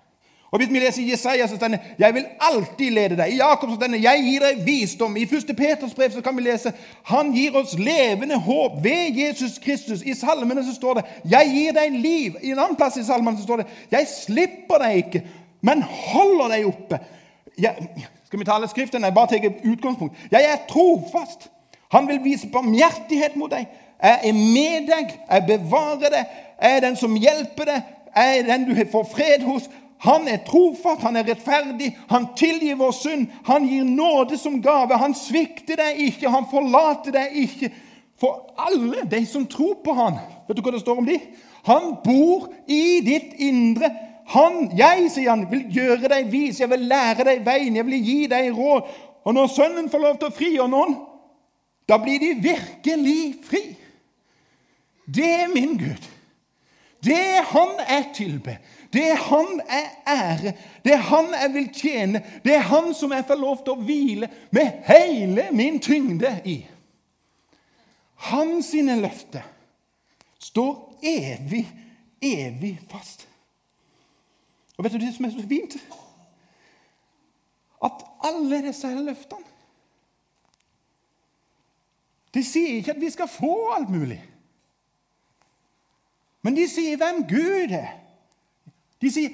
Og 0.52 0.60
Hvis 0.60 0.70
vi 0.70 0.80
leser 0.80 1.10
Jesaja, 1.10 1.48
så 1.48 1.56
står 1.56 1.68
det 1.68 1.80
'Jeg 2.00 2.14
vil 2.14 2.26
alltid 2.40 2.92
lede 2.92 3.16
deg'. 3.16 3.32
I 3.32 3.38
Jakob 3.38 3.70
så 3.70 3.76
står 3.76 3.88
det 3.88 4.04
'Jeg 4.04 4.24
gir 4.24 4.40
deg 4.40 4.66
visdom'. 4.68 5.18
I 5.18 5.24
1. 5.24 5.56
Peters 5.58 5.94
brev 5.94 6.12
så 6.12 6.22
kan 6.22 6.38
vi 6.38 6.42
lese 6.42 6.74
'Han 7.04 7.32
gir 7.34 7.56
oss 7.56 7.80
levende 7.80 8.40
håp 8.40 8.84
ved 8.84 9.16
Jesus 9.16 9.60
Kristus'. 9.60 10.10
I 10.10 10.14
salmene 10.14 10.66
så 10.66 10.76
står 10.76 10.94
det 10.94 11.04
'Jeg 11.26 11.52
gir 11.54 11.72
deg 11.72 11.92
liv'. 11.92 12.36
I 12.44 12.52
en 12.52 12.60
annen 12.60 12.76
plass 12.76 12.98
i 12.98 13.04
salmene 13.04 13.38
så 13.38 13.44
står 13.44 13.58
det 13.58 13.66
'Jeg 13.92 14.08
slipper 14.08 14.78
deg 14.78 14.96
ikke, 14.96 15.24
men 15.62 15.82
holder 15.82 16.48
deg 16.48 16.66
oppe'. 16.66 16.98
Jeg, 17.58 17.76
skal 18.26 18.40
vi 18.40 18.46
tale 18.46 18.68
Skriften? 18.68 19.04
Jeg 19.04 19.14
bare 19.14 19.28
tar 19.28 19.54
utgangspunkt. 19.64 20.16
'Jeg 20.32 20.44
er 20.44 20.58
trofast'. 20.72 21.61
Han 21.92 22.08
vil 22.08 22.22
vise 22.24 22.50
barmhjertighet 22.52 23.36
mot 23.40 23.52
deg. 23.52 23.68
Jeg 24.02 24.32
er 24.32 24.34
med 24.34 24.88
deg, 24.90 25.12
jeg 25.30 25.46
bevarer 25.48 26.10
deg, 26.10 26.38
jeg 26.62 26.78
er 26.78 26.84
den 26.88 26.96
som 26.98 27.18
hjelper 27.20 27.70
deg, 27.70 27.90
jeg 28.16 28.40
er 28.40 28.48
den 28.48 28.66
du 28.66 28.74
får 28.92 29.06
fred 29.12 29.46
hos. 29.46 29.68
Han 30.02 30.26
er 30.28 30.42
trofast, 30.48 31.04
han 31.06 31.20
er 31.20 31.28
rettferdig, 31.30 31.92
han 32.10 32.32
tilgir 32.38 32.80
vår 32.80 32.94
synd. 32.98 33.28
Han 33.46 33.68
gir 33.70 33.86
nåde 33.86 34.38
som 34.42 34.58
gave. 34.62 34.98
Han 34.98 35.14
svikter 35.14 35.78
deg 35.78 36.00
ikke, 36.08 36.32
han 36.34 36.48
forlater 36.50 37.14
deg 37.14 37.36
ikke. 37.44 37.70
For 38.22 38.50
alle 38.58 39.06
de 39.10 39.22
som 39.30 39.46
tror 39.50 39.78
på 39.86 39.94
han, 39.98 40.18
vet 40.48 40.58
du 40.58 40.64
hva 40.66 40.74
det 40.74 40.82
står 40.82 41.04
om 41.04 41.06
de? 41.06 41.20
Han 41.70 41.94
bor 42.02 42.50
i 42.66 42.98
ditt 43.06 43.38
indre. 43.46 43.92
Han, 44.34 44.72
jeg, 44.78 45.06
sier 45.14 45.36
han, 45.36 45.46
vil 45.52 45.68
gjøre 45.70 46.10
deg 46.10 46.34
vis, 46.34 46.64
jeg 46.64 46.70
vil 46.72 46.88
lære 46.90 47.28
deg 47.28 47.46
veien, 47.46 47.78
jeg 47.78 47.86
vil 47.86 48.10
gi 48.10 48.20
deg 48.32 48.52
råd. 48.58 48.90
Og 49.22 49.38
når 49.38 49.54
Sønnen 49.54 49.90
får 49.92 50.02
lov 50.02 50.18
til 50.18 50.32
å 50.32 50.34
frigjøre 50.38 50.72
noen, 50.72 50.98
da 51.92 51.98
blir 52.00 52.20
de 52.20 52.34
virkelig 52.40 53.36
fri. 53.44 53.76
Det 55.16 55.32
er 55.42 55.48
min 55.52 55.78
Gud. 55.78 56.08
Det 57.04 57.18
er 57.18 57.44
Han 57.44 57.80
jeg 57.80 58.06
tilber. 58.16 58.56
Det 58.94 59.12
er 59.12 59.16
Han 59.16 59.62
jeg 59.70 59.90
ærer. 60.08 60.52
Det 60.84 60.94
er 60.94 61.04
Han 61.10 61.34
jeg 61.34 61.54
vil 61.54 61.74
tjene. 61.74 62.24
Det 62.46 62.56
er 62.56 62.60
Han 62.60 62.94
som 62.94 63.12
jeg 63.12 63.26
får 63.28 63.36
lov 63.36 63.64
til 63.64 63.74
å 63.74 63.84
hvile 63.84 64.30
med 64.52 64.72
hele 64.88 65.50
min 65.52 65.82
tyngde 65.84 66.32
i. 66.46 66.62
Hans 68.32 68.72
sine 68.72 68.96
løfter 69.02 69.44
står 70.40 71.00
evig, 71.04 71.66
evig 72.22 72.76
fast. 72.92 73.28
Og 74.78 74.86
vet 74.86 74.94
du 74.94 75.02
det 75.02 75.16
som 75.16 75.26
er 75.26 75.36
så 75.36 75.48
fint? 75.50 75.76
At 77.84 78.06
alle 78.24 78.64
disse 78.64 78.96
løftene 78.96 79.51
De 82.34 82.44
sier 82.44 82.78
ikke 82.80 82.96
at 82.96 83.02
vi 83.02 83.10
skal 83.12 83.28
få 83.28 83.74
alt 83.76 83.90
mulig. 83.90 84.22
Men 86.42 86.56
de 86.58 86.68
sier 86.70 86.98
hvem 86.98 87.24
Gud 87.30 87.74
er. 87.76 87.92
De 89.02 89.12
sier, 89.12 89.34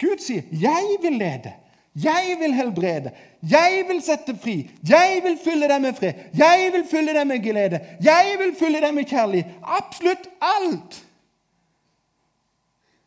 Gud 0.00 0.18
sier, 0.22 0.42
'Jeg 0.50 0.98
vil 1.02 1.18
lede. 1.18 1.52
Jeg 1.94 2.36
vil 2.40 2.54
helbrede. 2.54 3.12
Jeg 3.42 3.84
vil 3.88 4.02
sette 4.02 4.34
fri. 4.36 4.70
Jeg 4.88 5.20
vil 5.22 5.38
fylle 5.44 5.68
deg 5.68 5.80
med 5.82 5.94
fred. 5.94 6.14
Jeg 6.34 6.70
vil 6.72 6.86
fylle 6.90 7.14
deg 7.14 7.26
med 7.26 7.42
glede. 7.42 7.80
Jeg 8.02 8.36
vil 8.38 8.54
fylle 8.58 8.80
deg 8.82 8.94
med 8.94 9.04
kjærlighet. 9.04 9.52
Absolutt 9.62 10.26
alt. 10.40 11.06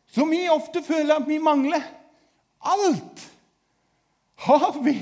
Som 0.06 0.30
vi 0.30 0.48
ofte 0.48 0.82
føler 0.82 1.14
at 1.14 1.28
vi 1.28 1.38
mangler. 1.38 1.84
Alt 2.64 3.32
har 4.34 4.80
vi 4.82 4.96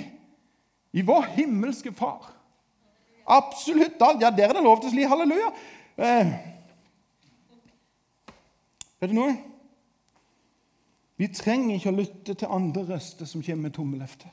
i 0.93 1.03
vår 1.07 1.23
himmelske 1.23 1.93
Far. 1.93 2.36
Absolutt 3.27 4.03
alt. 4.03 4.23
Ja, 4.23 4.31
der 4.31 4.49
er 4.49 4.53
det 4.53 4.63
lov 4.63 4.81
til 4.81 4.91
å 4.91 4.95
si 4.95 5.07
halleluja. 5.11 5.51
Eh. 5.97 6.33
Vet 9.01 9.11
du 9.11 9.17
noe? 9.17 9.35
Vi 11.17 11.29
trenger 11.33 11.77
ikke 11.77 11.93
å 11.93 11.97
lytte 11.97 12.37
til 12.37 12.53
andre 12.53 12.85
røster 12.93 13.29
som 13.29 13.43
kommer 13.43 13.69
med 13.69 13.77
tomme 13.77 13.99
løfter. 13.99 14.33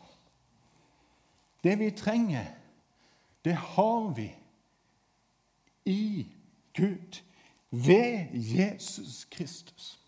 Det 1.64 1.78
vi 1.80 1.90
trenger, 1.96 2.50
det 3.46 3.56
har 3.56 4.10
vi 4.18 4.28
i 5.88 6.28
Gud 6.76 7.22
ved 7.72 8.36
Jesus 8.36 9.26
Kristus. 9.32 10.00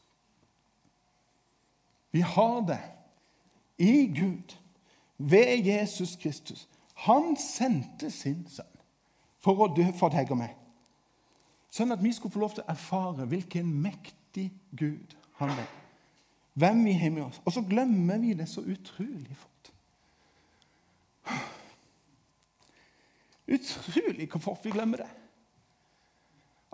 Vi 2.12 2.22
har 2.22 2.62
det 2.68 2.82
i 3.78 4.06
Gud 4.20 4.56
ved 5.18 5.66
Jesus 5.66 6.16
Kristus. 6.16 6.68
Han 6.96 7.36
sendte 7.40 8.12
sin 8.12 8.46
sønn 8.48 8.75
for 9.46 9.62
å 9.62 9.72
dø 9.78 9.86
for 9.98 10.14
deg 10.14 10.34
og 10.34 10.42
meg. 10.42 10.58
Sånn 11.70 11.94
at 11.94 12.02
vi 12.02 12.12
skulle 12.16 12.34
få 12.34 12.42
lov 12.42 12.58
til 12.58 12.66
å 12.66 12.72
erfare 12.74 13.30
hvilken 13.30 13.70
mektig 13.84 14.50
Gud 14.74 15.14
han 15.38 15.54
er 15.54 15.74
hvem 16.56 16.86
vi 16.86 16.94
har 16.94 17.12
med 17.12 17.26
oss. 17.26 17.42
Og 17.46 17.54
så 17.54 17.62
glemmer 17.68 18.18
vi 18.18 18.34
det 18.34 18.48
så 18.50 18.64
utrolig 18.64 19.36
fort. 19.36 19.72
Utrolig 23.46 24.30
hvor 24.32 24.42
fort 24.42 24.64
vi 24.64 24.72
glemmer 24.72 25.04
det. 25.04 25.10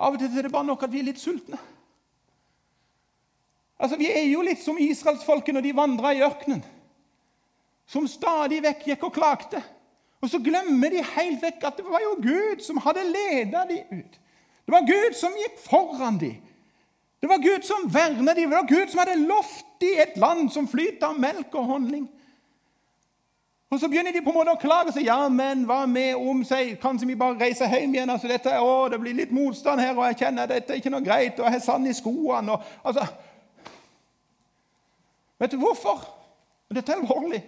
Av 0.01 0.13
og 0.13 0.21
til 0.21 0.37
er 0.37 0.47
det 0.47 0.53
bare 0.53 0.69
nok 0.69 0.85
at 0.85 0.93
vi 0.93 1.01
er 1.01 1.09
litt 1.09 1.21
sultne. 1.21 1.57
Altså, 3.81 3.97
Vi 3.97 4.11
er 4.11 4.27
jo 4.29 4.43
litt 4.45 4.61
som 4.61 4.77
israelsfolket 4.77 5.55
når 5.57 5.65
de 5.65 5.75
vandra 5.75 6.13
i 6.13 6.21
ørkenen. 6.21 6.61
Som 7.89 8.07
stadig 8.07 8.61
vekk 8.63 8.85
gikk 8.87 9.03
og 9.09 9.13
klagde. 9.13 9.63
Og 10.21 10.29
så 10.29 10.39
glemmer 10.39 10.93
de 10.93 11.01
helt 11.15 11.41
vekk 11.41 11.63
at 11.65 11.77
det 11.81 11.85
var 11.85 12.01
jo 12.03 12.15
Gud 12.21 12.61
som 12.61 12.77
hadde 12.77 13.07
ledet 13.09 13.67
dem 13.69 13.99
ut. 13.99 14.19
Det 14.65 14.73
var 14.73 14.85
Gud 14.85 15.17
som 15.17 15.33
gikk 15.37 15.57
foran 15.65 16.19
dem. 16.21 16.37
Det 17.21 17.29
var 17.29 17.37
Gud 17.37 17.65
som 17.65 17.93
vernet 17.93 18.35
dem. 18.35 18.49
Det 18.49 18.57
var 18.57 18.67
Gud 18.69 18.87
som 18.89 19.01
hadde 19.01 19.21
lovt 19.25 19.65
dem 19.81 20.01
et 20.01 20.17
land 20.17 20.49
som 20.49 20.67
flyter 20.67 21.07
av 21.09 21.19
melk 21.19 21.55
og 21.55 21.65
honning. 21.65 22.09
Og 23.71 23.79
Så 23.79 23.87
begynner 23.87 24.11
de 24.11 24.21
på 24.21 24.29
en 24.29 24.35
måte 24.35 24.51
å 24.51 24.59
klage 24.59 24.91
seg. 24.91 25.05
Ja, 25.07 25.29
men 25.31 25.63
hva 25.65 25.85
med 25.87 26.15
om 26.19 26.41
seg? 26.43 26.73
Kanskje 26.81 27.07
vi 27.07 27.15
bare 27.15 27.39
reiser 27.39 27.71
hjem 27.71 27.93
igjen? 27.95 28.09
altså 28.09 28.27
dette, 28.27 28.57
å, 28.59 28.89
Det 28.91 28.99
blir 28.99 29.15
litt 29.15 29.31
motstand 29.31 29.79
her, 29.79 29.95
og 29.95 30.05
jeg 30.09 30.17
kjenner 30.25 30.43
at 30.43 30.51
dette 30.51 30.73
er 30.73 30.81
ikke 30.81 30.91
noe 30.91 31.05
greit. 31.05 31.39
og 31.39 31.45
jeg 31.47 31.55
har 31.55 31.63
sand 31.63 31.87
i 31.87 31.93
skoene. 31.95 32.51
Og, 32.51 32.73
altså, 32.83 33.05
vet 35.39 35.55
du 35.55 35.57
hvorfor? 35.61 36.03
Dette 36.73 36.91
er 36.91 36.99
alvorlig. 36.99 37.43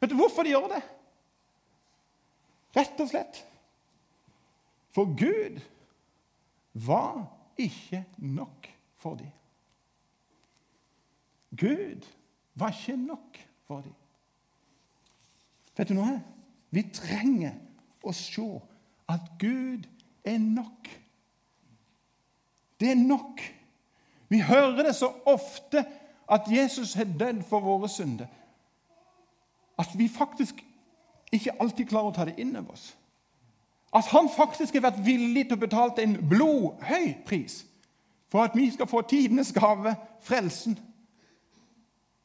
Vet 0.00 0.10
du 0.10 0.16
hvorfor 0.16 0.46
de 0.46 0.54
gjør 0.54 0.70
det? 0.76 0.82
Rett 2.76 3.00
og 3.00 3.08
slett 3.08 3.40
For 4.94 5.08
Gud 5.16 5.60
var 6.86 7.24
ikke 7.56 8.04
nok 8.18 8.68
for 9.00 9.16
dem. 9.16 9.32
Gud 11.56 12.04
var 12.54 12.72
ikke 12.72 12.96
nok 12.96 13.38
for 13.64 13.80
dem. 13.80 13.94
Vet 15.76 15.88
du 15.88 15.96
noe? 15.96 16.20
Vi 16.72 16.84
trenger 16.92 17.56
å 18.04 18.12
se 18.16 18.46
at 19.08 19.28
Gud 19.40 19.84
er 20.24 20.38
nok. 20.40 20.88
Det 22.80 22.90
er 22.92 23.00
nok. 23.00 23.40
Vi 24.28 24.40
hører 24.42 24.88
det 24.88 24.96
så 24.96 25.12
ofte 25.28 25.84
at 26.28 26.48
Jesus 26.50 26.94
har 26.98 27.06
dødd 27.18 27.44
for 27.46 27.62
våre 27.62 27.88
synder, 27.88 28.26
at 29.78 29.92
vi 29.94 30.08
faktisk 30.10 30.64
ikke 31.32 31.56
alltid 31.60 31.88
klarer 31.90 32.12
å 32.12 32.14
ta 32.14 32.26
det 32.28 32.36
inn 32.40 32.54
over 32.56 32.76
oss. 32.76 32.90
At 33.94 34.10
han 34.12 34.28
faktisk 34.28 34.74
har 34.76 34.88
vært 34.90 35.04
villig 35.06 35.46
til 35.46 35.56
å 35.56 35.62
betale 35.62 36.04
en 36.04 36.18
blodhøy 36.28 37.14
pris 37.26 37.62
for 38.32 38.42
at 38.42 38.56
vi 38.58 38.66
skal 38.74 38.88
få 38.90 39.00
tidenes 39.06 39.52
gave, 39.54 39.94
frelsen, 40.20 40.74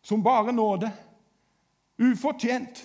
som 0.02 0.24
bare 0.24 0.52
nåde. 0.52 0.90
Ufortjent. 2.02 2.82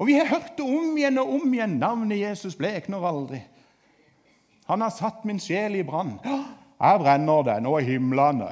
Og 0.00 0.08
vi 0.08 0.16
har 0.16 0.26
hørt 0.26 0.56
det 0.56 0.64
om 0.64 0.96
igjen 0.96 1.20
og 1.20 1.34
om 1.36 1.54
igjen. 1.54 1.76
Navnet 1.78 2.18
Jesus 2.18 2.56
blekner 2.56 3.04
aldri. 3.04 3.42
Han 4.66 4.80
har 4.80 4.90
satt 4.90 5.24
min 5.28 5.40
sjel 5.42 5.76
i 5.76 5.84
brann. 5.84 6.16
Jeg 6.24 7.02
brenner 7.04 7.60
nå 7.60 7.76
er 7.76 7.86
himlene. 7.86 8.48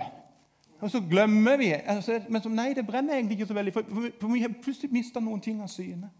Og 0.80 0.90
så 0.90 1.00
glemmer 1.10 1.56
vi 1.56 1.72
altså, 1.72 2.20
Men 2.28 2.42
så, 2.42 2.48
nei, 2.48 2.72
det 2.74 2.86
brenner 2.86 3.14
egentlig 3.14 3.38
ikke 3.38 3.46
så 3.46 3.54
veldig, 3.54 3.72
for, 3.72 3.82
for, 4.20 4.28
vi 4.28 4.40
har 4.40 4.52
plutselig 4.62 4.92
mista 4.92 5.20
noen 5.20 5.40
ting 5.40 5.62
av 5.62 5.68
syne. 5.68 6.10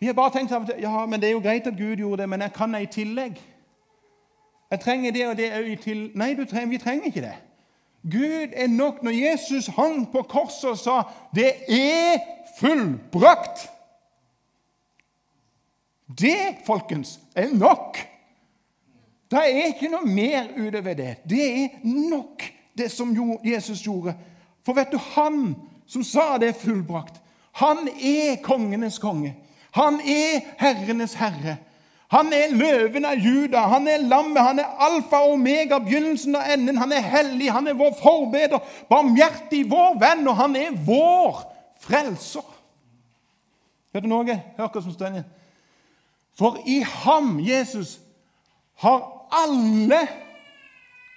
Vi 0.00 0.06
har 0.06 0.16
bare 0.16 0.32
tenkt 0.32 0.52
at 0.52 0.72
ja, 0.80 1.06
men 1.06 1.20
det 1.20 1.28
er 1.28 1.32
jo 1.32 1.44
greit 1.44 1.66
at 1.66 1.76
Gud 1.76 1.96
gjorde 1.96 2.22
det, 2.22 2.28
men 2.28 2.40
jeg 2.40 2.52
kan 2.52 2.74
det 2.74 2.82
i 2.82 2.92
tillegg. 2.92 3.40
Jeg 4.70 4.80
trenger 4.80 5.12
det 5.12 5.26
og 5.28 5.36
det 5.36 5.52
òg 5.52 5.80
til 5.82 6.10
Nei, 6.14 6.34
trenger, 6.44 6.70
vi 6.70 6.78
trenger 6.78 7.06
ikke 7.10 7.20
det. 7.20 7.34
Gud 8.02 8.54
er 8.56 8.68
nok. 8.68 9.02
Når 9.02 9.10
Jesus 9.10 9.66
hang 9.66 10.06
på 10.12 10.22
korset 10.22 10.70
og 10.70 10.78
sa 10.78 11.02
'Det 11.34 11.52
er 11.68 12.18
fullbrakt' 12.60 13.68
Det, 16.18 16.56
folkens, 16.66 17.20
er 17.36 17.48
nok. 17.54 17.98
Det 19.30 19.38
er 19.38 19.66
ikke 19.66 19.90
noe 19.92 20.06
mer 20.06 20.48
utover 20.58 20.94
det. 20.94 21.16
Det 21.30 21.44
er 21.62 21.68
nok, 21.84 22.42
det 22.80 22.90
som 22.92 23.14
Jesus 23.44 23.82
gjorde. 23.84 24.16
For 24.66 24.76
vet 24.76 24.92
du, 24.92 24.98
han 25.14 25.54
som 25.86 26.04
sa 26.04 26.38
det 26.38 26.56
fullbrakt, 26.60 27.20
han 27.52 27.88
er 27.88 28.40
kongenes 28.42 28.98
konge. 29.02 29.34
Han 29.76 30.00
er 30.00 30.46
herrenes 30.58 31.14
herre. 31.18 31.58
Han 32.10 32.32
er 32.34 32.50
løven 32.50 33.04
av 33.06 33.20
Juda, 33.22 33.60
han 33.70 33.86
er 33.86 34.02
lammet, 34.02 34.42
han 34.42 34.58
er 34.58 34.80
alfa 34.82 35.20
og 35.22 35.36
omega, 35.36 35.78
begynnelsen 35.78 36.34
og 36.34 36.48
enden. 36.52 36.80
Han 36.82 36.92
er 36.92 37.04
hellig, 37.06 37.52
han 37.54 37.70
er 37.70 37.76
vår 37.78 37.92
forbeder, 38.00 38.58
barmhjertig, 38.90 39.62
vår 39.70 39.94
venn, 40.00 40.26
og 40.26 40.34
han 40.40 40.56
er 40.58 40.74
vår 40.86 41.44
frelser. 41.84 42.48
Vet 43.94 44.02
du 44.02 44.10
noe? 44.10 44.40
Hør 44.58 44.72
hva 44.72 44.82
som 44.82 44.94
står 44.94 45.12
igjen. 45.12 45.28
For 46.38 46.58
i 46.66 46.80
ham, 46.82 47.36
Jesus, 47.46 47.98
har 48.82 49.06
alle 49.44 50.00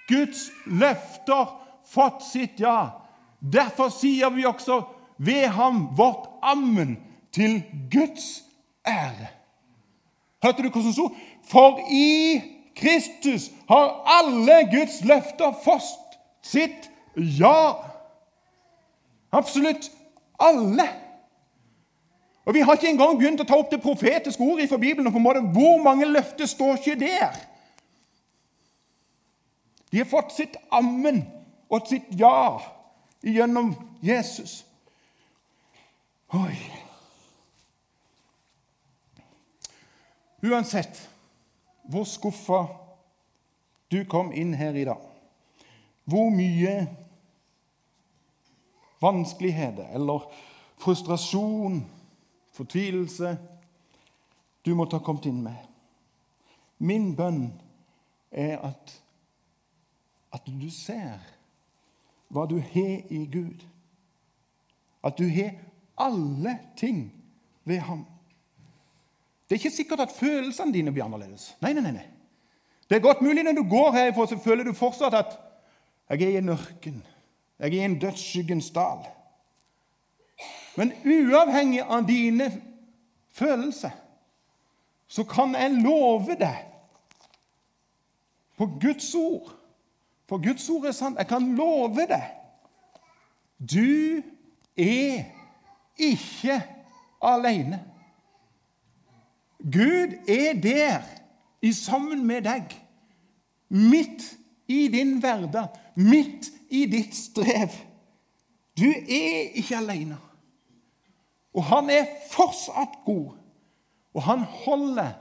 Guds 0.08 0.50
løfter 0.66 1.54
fått 1.88 2.22
sitt 2.26 2.60
ja. 2.60 3.00
Derfor 3.40 3.88
sier 3.92 4.30
vi 4.30 4.46
også 4.48 4.82
ved 5.18 5.46
ham 5.56 5.88
vårt 5.96 6.28
ammen 6.42 6.96
til 7.32 7.62
Guds 7.92 8.42
ære. 8.86 9.30
Hørte 10.44 10.62
du 10.62 10.68
hvordan 10.68 10.86
det 10.86 10.94
sto? 10.94 11.08
For 11.48 11.80
i 11.90 12.40
Kristus 12.76 13.50
har 13.68 14.02
alle 14.18 14.64
Guds 14.72 15.00
løfter 15.04 15.54
fått 15.64 16.18
sitt 16.42 16.90
ja. 17.16 17.74
Absolutt 19.32 19.90
alle. 20.40 20.88
Og 22.44 22.54
Vi 22.54 22.60
har 22.60 22.76
ikke 22.76 22.90
engang 22.92 23.16
begynt 23.18 23.40
å 23.40 23.48
ta 23.48 23.56
opp 23.56 23.70
det 23.72 23.80
profetiske 23.80 24.42
ordet 24.44 24.68
for 24.68 24.76
Bibelen. 24.76 25.12
på 25.12 25.18
en 25.18 25.22
måte, 25.22 25.40
Hvor 25.40 25.82
mange 25.82 26.04
løfter 26.04 26.46
står 26.46 26.76
ikke 26.76 27.00
der? 27.00 27.53
De 29.94 30.00
har 30.02 30.08
fått 30.10 30.32
sitt 30.34 30.56
ammen 30.74 31.20
og 31.70 31.84
sitt 31.86 32.08
ja 32.18 32.58
gjennom 33.22 33.68
Jesus. 34.02 34.64
Oi. 36.34 36.56
Uansett 40.42 40.98
hvor 41.86 42.08
skuffa 42.10 42.64
du 43.94 44.00
kom 44.10 44.32
inn 44.34 44.50
her 44.58 44.74
i 44.74 44.82
dag, 44.88 44.98
hvor 46.10 46.26
mye 46.34 46.74
vanskeligheter 48.98 49.94
eller 49.94 50.26
frustrasjon, 50.82 51.84
fortvilelse 52.58 53.36
du 54.66 54.74
måtte 54.74 54.98
ha 54.98 55.06
kommet 55.06 55.30
inn 55.30 55.38
med 55.46 55.70
Min 56.82 57.12
bønn 57.14 57.44
er 58.34 58.58
at, 58.58 58.98
at 60.34 60.46
du 60.46 60.66
ser 60.70 61.22
hva 62.34 62.46
du 62.50 62.58
har 62.58 63.12
i 63.14 63.24
Gud. 63.30 63.62
At 65.04 65.18
du 65.18 65.28
har 65.28 65.54
alle 66.00 66.58
ting 66.76 67.06
ved 67.64 67.78
ham. 67.78 68.04
Det 69.44 69.54
er 69.54 69.62
ikke 69.62 69.76
sikkert 69.76 70.00
at 70.00 70.16
følelsene 70.16 70.72
dine 70.72 70.92
blir 70.92 71.04
annerledes. 71.04 71.52
Nei, 71.62 71.72
nei, 71.76 71.92
nei. 71.92 72.06
Det 72.88 72.96
er 72.96 73.04
godt 73.04 73.22
mulig 73.22 73.44
når 73.44 73.56
du 73.56 73.68
går 73.68 73.92
herfra, 73.92 74.26
så 74.26 74.38
føler 74.38 74.64
du 74.64 74.72
fortsatt 74.76 75.14
at 75.14 75.36
jeg 76.10 76.22
er 76.22 76.34
i 76.34 76.40
en 76.40 76.48
ørken. 76.48 77.02
Jeg 77.58 77.68
er 77.68 77.76
i 77.78 77.84
en 77.84 77.98
dødsskyggens 77.98 78.70
dal. 78.74 79.04
Men 80.76 80.92
uavhengig 81.04 81.84
av 81.84 82.08
dine 82.08 82.50
følelser 83.32 83.94
så 85.06 85.22
kan 85.28 85.54
jeg 85.54 85.78
love 85.84 86.34
deg 86.40 86.64
på 88.58 88.66
Guds 88.82 89.14
ord 89.14 89.52
For 90.28 90.40
Guds 90.42 90.68
ord 90.70 90.88
er 90.88 90.96
sant. 90.96 91.18
Jeg 91.18 91.28
kan 91.28 91.52
love 91.58 92.06
deg 92.08 92.30
du 93.72 94.22
er 94.76 95.24
ikke 95.96 96.62
alene. 97.22 97.80
Gud 99.58 100.28
er 100.28 100.60
der 100.62 101.02
i 101.62 101.72
sammen 101.72 102.26
med 102.26 102.42
deg, 102.42 102.74
midt 103.68 104.26
i 104.68 104.88
din 104.88 105.18
hverdag, 105.18 105.68
midt 105.96 106.50
i 106.70 106.84
ditt 106.90 107.14
strev. 107.16 107.72
Du 108.76 108.90
er 108.90 109.54
ikke 109.54 109.76
alene. 109.76 110.18
Og 111.54 111.64
han 111.64 111.90
er 111.90 112.10
fortsatt 112.30 112.98
god, 113.06 113.36
og 114.14 114.22
han 114.22 114.42
holder 114.66 115.12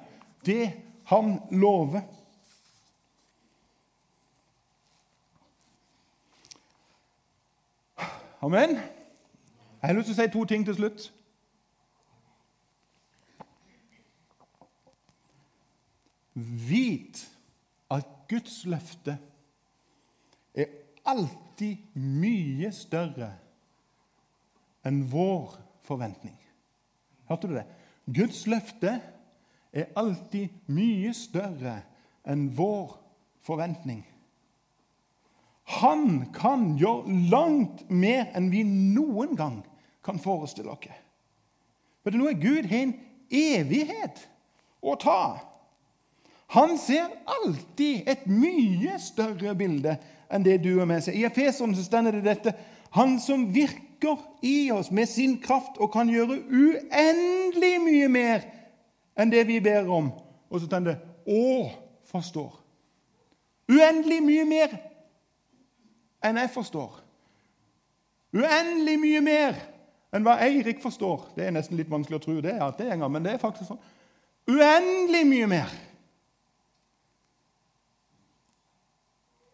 det 0.46 0.72
han 1.06 1.38
lover. 1.52 2.02
Amen. 8.43 8.69
Jeg 8.69 9.88
har 9.88 9.93
lyst 9.93 10.10
til 10.10 10.17
å 10.17 10.19
si 10.19 10.32
to 10.34 10.41
ting 10.43 10.65
til 10.67 10.75
slutt. 10.75 11.03
Vit 16.67 17.21
at 17.95 18.10
Guds 18.27 18.58
løfte 18.67 19.15
er 20.60 20.75
alltid 21.08 21.95
mye 21.95 22.73
større 22.75 23.32
enn 24.84 25.06
vår 25.08 25.56
forventning. 25.88 26.36
Hørte 27.32 27.47
du 27.47 27.56
det? 27.62 27.67
Guds 28.12 28.43
løfte 28.51 28.97
er 29.71 29.93
alltid 29.95 30.51
mye 30.67 31.15
større 31.15 31.79
enn 32.27 32.49
vår 32.60 32.97
forventning. 33.47 34.03
Han 35.63 36.26
kan 36.36 36.73
gjøre 36.80 37.15
langt 37.32 37.86
mer 37.89 38.28
enn 38.36 38.52
vi 38.52 38.63
noen 38.67 39.38
gang 39.39 39.62
kan 40.04 40.19
forestille 40.19 40.71
oss. 40.73 40.91
For 42.04 42.15
nå 42.15 42.28
er 42.30 42.41
Gud 42.41 42.67
en 42.67 42.91
evighet 43.32 44.26
å 44.84 44.97
ta. 44.99 45.23
Han 46.54 46.76
ser 46.78 47.08
alltid 47.26 48.10
et 48.12 48.28
mye 48.30 48.99
større 49.02 49.56
bilde 49.58 49.95
enn 50.34 50.43
det 50.45 50.60
du 50.65 50.73
og 50.76 50.88
meg 50.89 51.02
ser. 51.06 51.15
I 51.15 51.26
Efeseren 51.30 51.73
står 51.78 52.12
det 52.12 52.26
dette 52.28 52.54
Han 52.93 53.15
som 53.21 53.47
virker 53.56 54.19
i 54.45 54.69
oss 54.76 54.91
med 54.91 55.10
sin 55.10 55.39
kraft 55.41 55.80
og 55.82 55.93
kan 55.95 56.12
gjøre 56.12 56.43
uendelig 56.52 57.73
mye 57.82 58.10
mer 58.12 58.43
enn 59.17 59.32
det 59.32 59.47
vi 59.47 59.62
ber 59.63 59.89
om. 59.89 60.12
Og 60.52 60.60
så 60.60 60.67
står 60.67 60.86
det 60.91 60.97
Å 61.23 61.71
forstår'. 62.12 62.60
Uendelig 63.71 64.19
mye 64.21 64.45
mer 64.45 64.76
enn 66.23 66.39
jeg 66.39 66.51
forstår. 66.53 66.99
Uendelig 68.33 68.97
mye 69.01 69.21
mer 69.21 69.57
enn 70.13 70.25
hva 70.25 70.38
Eirik 70.45 70.81
forstår. 70.81 71.29
Det 71.38 71.47
er 71.47 71.55
nesten 71.55 71.77
litt 71.77 71.91
vanskelig 71.91 72.19
å 72.19 72.23
tro 72.23 72.38
det, 72.41 72.55
at 72.62 72.77
det 72.79 72.88
er 72.88 72.95
en 72.95 73.05
gang, 73.05 73.13
men 73.13 73.25
det 73.25 73.36
er 73.36 73.41
faktisk 73.41 73.71
sånn. 73.71 73.81
Uendelig 74.49 75.23
mye 75.29 75.49
mer. 75.49 75.73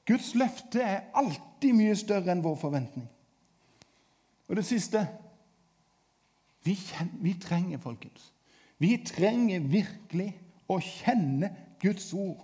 Guds 0.09 0.33
løfte 0.39 0.81
er 0.81 1.09
alltid 1.17 1.75
mye 1.77 1.95
større 1.97 2.33
enn 2.33 2.43
vår 2.43 2.55
forventning. 2.57 3.05
Og 4.49 4.57
det 4.57 4.65
siste 4.65 5.03
vi, 6.65 6.73
kjenner, 6.73 7.19
vi 7.21 7.33
trenger, 7.39 7.79
folkens 7.79 8.31
Vi 8.81 8.95
trenger 9.05 9.63
virkelig 9.69 10.31
å 10.69 10.79
kjenne 10.81 11.51
Guds 11.81 12.09
ord. 12.15 12.41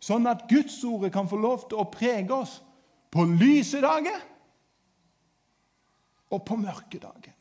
Sånn 0.00 0.28
at 0.30 0.46
Guds 0.48 0.78
ordet 0.84 1.10
kan 1.12 1.28
få 1.28 1.38
lov 1.40 1.66
til 1.68 1.80
å 1.80 1.88
prege 1.90 2.32
oss 2.32 2.58
på 3.10 3.24
lyse 3.24 3.80
dager 3.82 4.20
og 6.30 6.44
på 6.46 6.56
mørke 6.56 6.98
dager. 6.98 7.34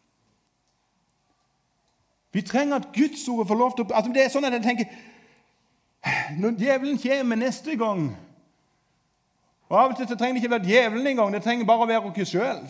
Vi 2.32 2.42
trenger 2.42 2.76
at 2.76 2.90
Guds 2.94 3.28
ord 3.28 3.48
får 3.48 3.58
lov 3.58 3.76
til 3.76 3.86
å 3.86 3.96
altså 3.98 4.12
Det 4.14 4.24
er 4.24 4.30
sånn 4.30 4.46
at 4.46 4.54
jeg 4.54 4.62
tenker 4.62 4.92
Når 6.38 6.60
djevelen 6.62 7.00
kommer 7.02 7.40
neste 7.42 7.74
gang 7.76 8.12
og 9.70 9.78
Av 9.78 9.92
og 9.92 9.98
til 9.98 10.08
så 10.10 10.18
trenger 10.18 10.38
det 10.38 10.44
ikke 10.44 10.56
være 10.56 10.66
djevelen 10.66 11.08
engang, 11.08 11.34
det 11.34 11.44
trenger 11.46 11.68
bare 11.70 11.86
å 11.86 11.90
være 11.90 12.10
oss 12.10 12.32
sjøl. 12.32 12.64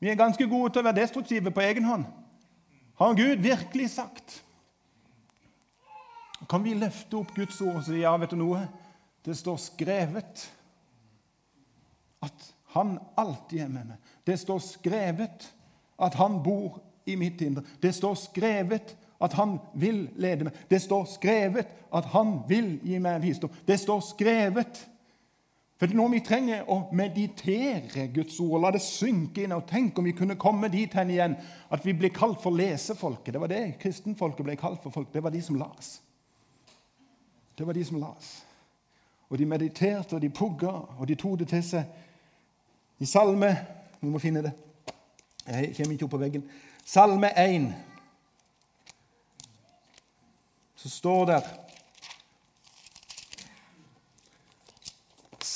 Vi 0.00 0.08
er 0.08 0.16
ganske 0.16 0.46
gode 0.48 0.70
til 0.72 0.80
å 0.80 0.86
være 0.86 1.02
destruktive 1.02 1.52
på 1.52 1.60
egen 1.60 1.84
hånd. 1.84 2.06
Har 2.96 3.18
Gud 3.18 3.42
virkelig 3.44 3.90
sagt? 3.92 4.38
Kan 6.48 6.64
vi 6.64 6.72
løfte 6.72 7.18
opp 7.20 7.34
Guds 7.36 7.60
ord 7.60 7.82
og 7.82 7.84
si 7.84 8.00
ja, 8.00 8.14
vet 8.16 8.32
du 8.32 8.38
noe? 8.40 8.62
Det 9.24 9.36
står 9.36 9.60
skrevet 9.60 10.46
at 12.26 12.50
han 12.74 12.96
alltid 13.16 13.62
er 13.64 13.72
med 13.72 13.92
meg. 13.92 14.12
Det 14.26 14.36
står 14.40 14.60
skrevet 14.64 15.48
at 16.02 16.18
han 16.18 16.40
bor 16.44 16.80
i 17.06 17.16
mitt 17.16 17.40
indre. 17.40 17.64
Det 17.80 17.94
står 17.94 18.18
skrevet 18.26 18.96
at 19.22 19.36
han 19.38 19.56
vil 19.78 20.04
lede 20.20 20.48
meg. 20.48 20.58
Det 20.68 20.82
står 20.82 21.06
skrevet 21.14 21.70
at 21.94 22.10
han 22.12 22.40
vil 22.50 22.76
gi 22.84 22.98
meg 23.00 23.22
visdom. 23.24 23.54
Det 23.64 23.78
står 23.80 24.02
skrevet 24.10 24.84
for 25.76 25.84
det 25.84 25.92
er 25.92 25.98
nå 25.98 26.06
vi 26.08 26.22
trenger 26.24 26.68
å 26.72 26.78
meditere 26.96 28.06
Guds 28.14 28.38
ord 28.40 28.62
la 28.64 28.70
det 28.72 28.80
synke 28.80 29.42
inn. 29.44 29.52
og 29.52 29.66
Tenk 29.68 29.98
om 30.00 30.06
vi 30.08 30.14
kunne 30.16 30.38
komme 30.40 30.70
dit 30.72 30.92
hen 30.96 31.12
igjen 31.12 31.34
at 31.68 31.84
vi 31.84 31.92
blir 31.92 32.14
kalt 32.16 32.40
for 32.40 32.56
lesefolket. 32.56 33.34
Det 33.34 33.42
var 33.42 33.52
det 33.52 33.76
kristenfolket 33.82 34.46
ble 34.46 34.56
kalt 34.56 34.80
for. 34.80 34.94
folk. 34.94 35.12
Det 35.12 35.20
var 35.20 35.34
de 35.34 35.42
som 35.44 35.58
las. 35.60 35.98
Det 37.58 37.66
var 37.66 37.76
de 37.76 37.84
som 37.84 38.00
las. 38.00 38.30
Og 39.28 39.36
de 39.38 39.46
mediterte, 39.46 40.16
og 40.16 40.22
de 40.22 40.30
pugga, 40.30 40.72
og 40.96 41.06
de 41.08 41.14
tok 41.14 41.38
det 41.42 41.50
til 41.52 41.64
seg. 41.66 41.84
I 42.98 43.06
Salme 43.06 43.50
Vi 44.00 44.08
må 44.08 44.18
finne 44.18 44.42
det. 44.44 44.52
Jeg 45.46 45.72
kommer 45.76 45.92
ikke 45.94 46.06
opp 46.06 46.14
på 46.16 46.20
veggen. 46.20 46.44
Salme 46.86 47.30
1. 47.38 47.68
Så 50.76 50.90
står 50.90 51.24
der 51.30 51.46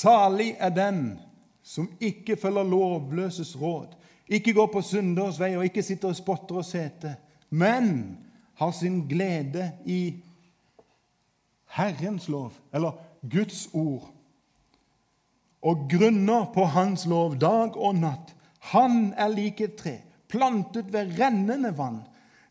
Salig 0.01 0.55
er 0.59 0.71
den 0.73 1.21
som 1.63 1.91
ikke 2.01 2.37
følger 2.41 2.65
lovløses 2.65 3.53
råd, 3.61 3.93
ikke 4.29 4.55
går 4.55 4.71
på 4.73 4.83
synders 4.83 5.39
vei 5.39 5.53
og 5.59 5.67
ikke 5.67 5.85
sitter 5.85 6.09
og 6.09 6.17
spotter 6.17 6.63
og 6.63 6.65
seter, 6.65 7.15
men 7.51 8.19
har 8.59 8.73
sin 8.75 9.03
glede 9.09 9.69
i 9.87 10.17
Herrens 11.77 12.29
lov, 12.29 12.53
eller 12.73 12.97
Guds 13.23 13.69
ord 13.73 14.09
og 15.63 15.89
grunner 15.91 16.49
på 16.55 16.65
Hans 16.73 17.07
lov 17.07 17.37
dag 17.41 17.77
og 17.77 17.99
natt. 18.01 18.33
Han 18.73 19.13
er 19.17 19.33
lik 19.33 19.61
et 19.65 19.77
tre, 19.77 19.97
plantet 20.29 20.93
ved 20.93 21.17
rennende 21.21 21.73
vann. 21.77 22.03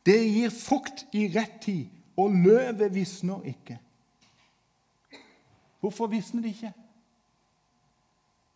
Det 0.06 0.18
gir 0.18 0.54
frukt 0.54 1.06
i 1.14 1.28
rett 1.34 1.60
tid, 1.64 1.88
og 2.20 2.36
løvet 2.36 2.94
visner 2.94 3.46
ikke. 3.48 3.78
Hvorfor 5.80 6.10
visner 6.12 6.44
det 6.44 6.54
ikke? 6.58 6.74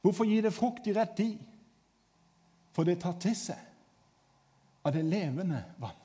Hvorfor 0.04 0.28
gir 0.28 0.44
det 0.44 0.54
frukt 0.54 0.88
i 0.88 0.96
rett 0.96 1.16
tid? 1.16 1.38
For 2.74 2.84
det 2.84 3.00
tar 3.04 3.16
til 3.22 3.36
seg 3.38 3.60
av 4.84 4.92
det 4.96 5.06
levende 5.08 5.62
vann. 5.80 6.00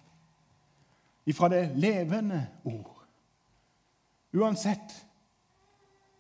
Ifra 1.29 1.49
det 1.53 1.65
levende 1.77 2.39
ord. 2.65 2.95
Uansett 4.39 4.95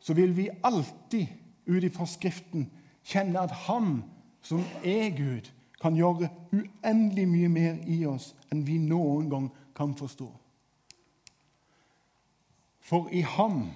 så 0.00 0.16
vil 0.16 0.34
vi 0.36 0.48
alltid 0.64 1.37
ut 1.68 1.84
ifra 1.84 2.06
Skriften 2.08 2.70
kjenne 3.04 3.44
at 3.46 3.54
Han 3.68 4.02
som 4.42 4.64
er 4.84 5.10
Gud, 5.16 5.50
kan 5.78 5.94
gjøre 5.94 6.26
uendelig 6.50 7.28
mye 7.30 7.48
mer 7.48 7.74
i 7.86 8.00
oss 8.10 8.32
enn 8.50 8.64
vi 8.66 8.80
noen 8.82 9.28
gang 9.30 9.44
kan 9.78 9.92
forstå. 9.94 10.26
For 12.82 13.06
i 13.14 13.20
Ham 13.22 13.68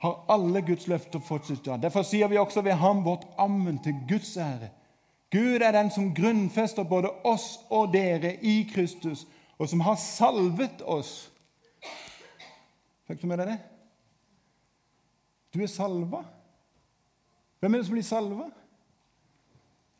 har 0.00 0.24
alle 0.32 0.60
Guds 0.64 0.86
løfter 0.88 1.20
fått 1.20 1.48
sitt 1.48 1.66
ja. 1.68 1.76
Derfor 1.80 2.04
sier 2.04 2.28
vi 2.28 2.38
også 2.40 2.64
ved 2.64 2.78
ham 2.80 3.02
vårt 3.04 3.26
ammen 3.38 3.78
til 3.84 3.98
Guds 4.08 4.32
ære. 4.40 4.70
Gud 5.30 5.62
er 5.62 5.72
den 5.76 5.90
som 5.92 6.08
grunnfester 6.16 6.88
både 6.88 7.12
oss 7.28 7.60
og 7.70 7.92
dere 7.92 8.34
i 8.42 8.62
Kristus, 8.72 9.26
og 9.58 9.68
som 9.68 9.84
har 9.84 10.00
salvet 10.00 10.80
oss. 10.82 11.28
Fikk 13.06 13.20
du 13.22 13.28
med 13.28 13.42
deg 13.42 13.52
det? 13.52 13.58
Du 15.54 15.60
er 15.62 15.70
salva. 15.70 16.24
Hvem 17.60 17.74
er 17.74 17.78
det 17.78 17.86
som 17.86 17.94
blir 17.94 18.06
salva? 18.06 18.48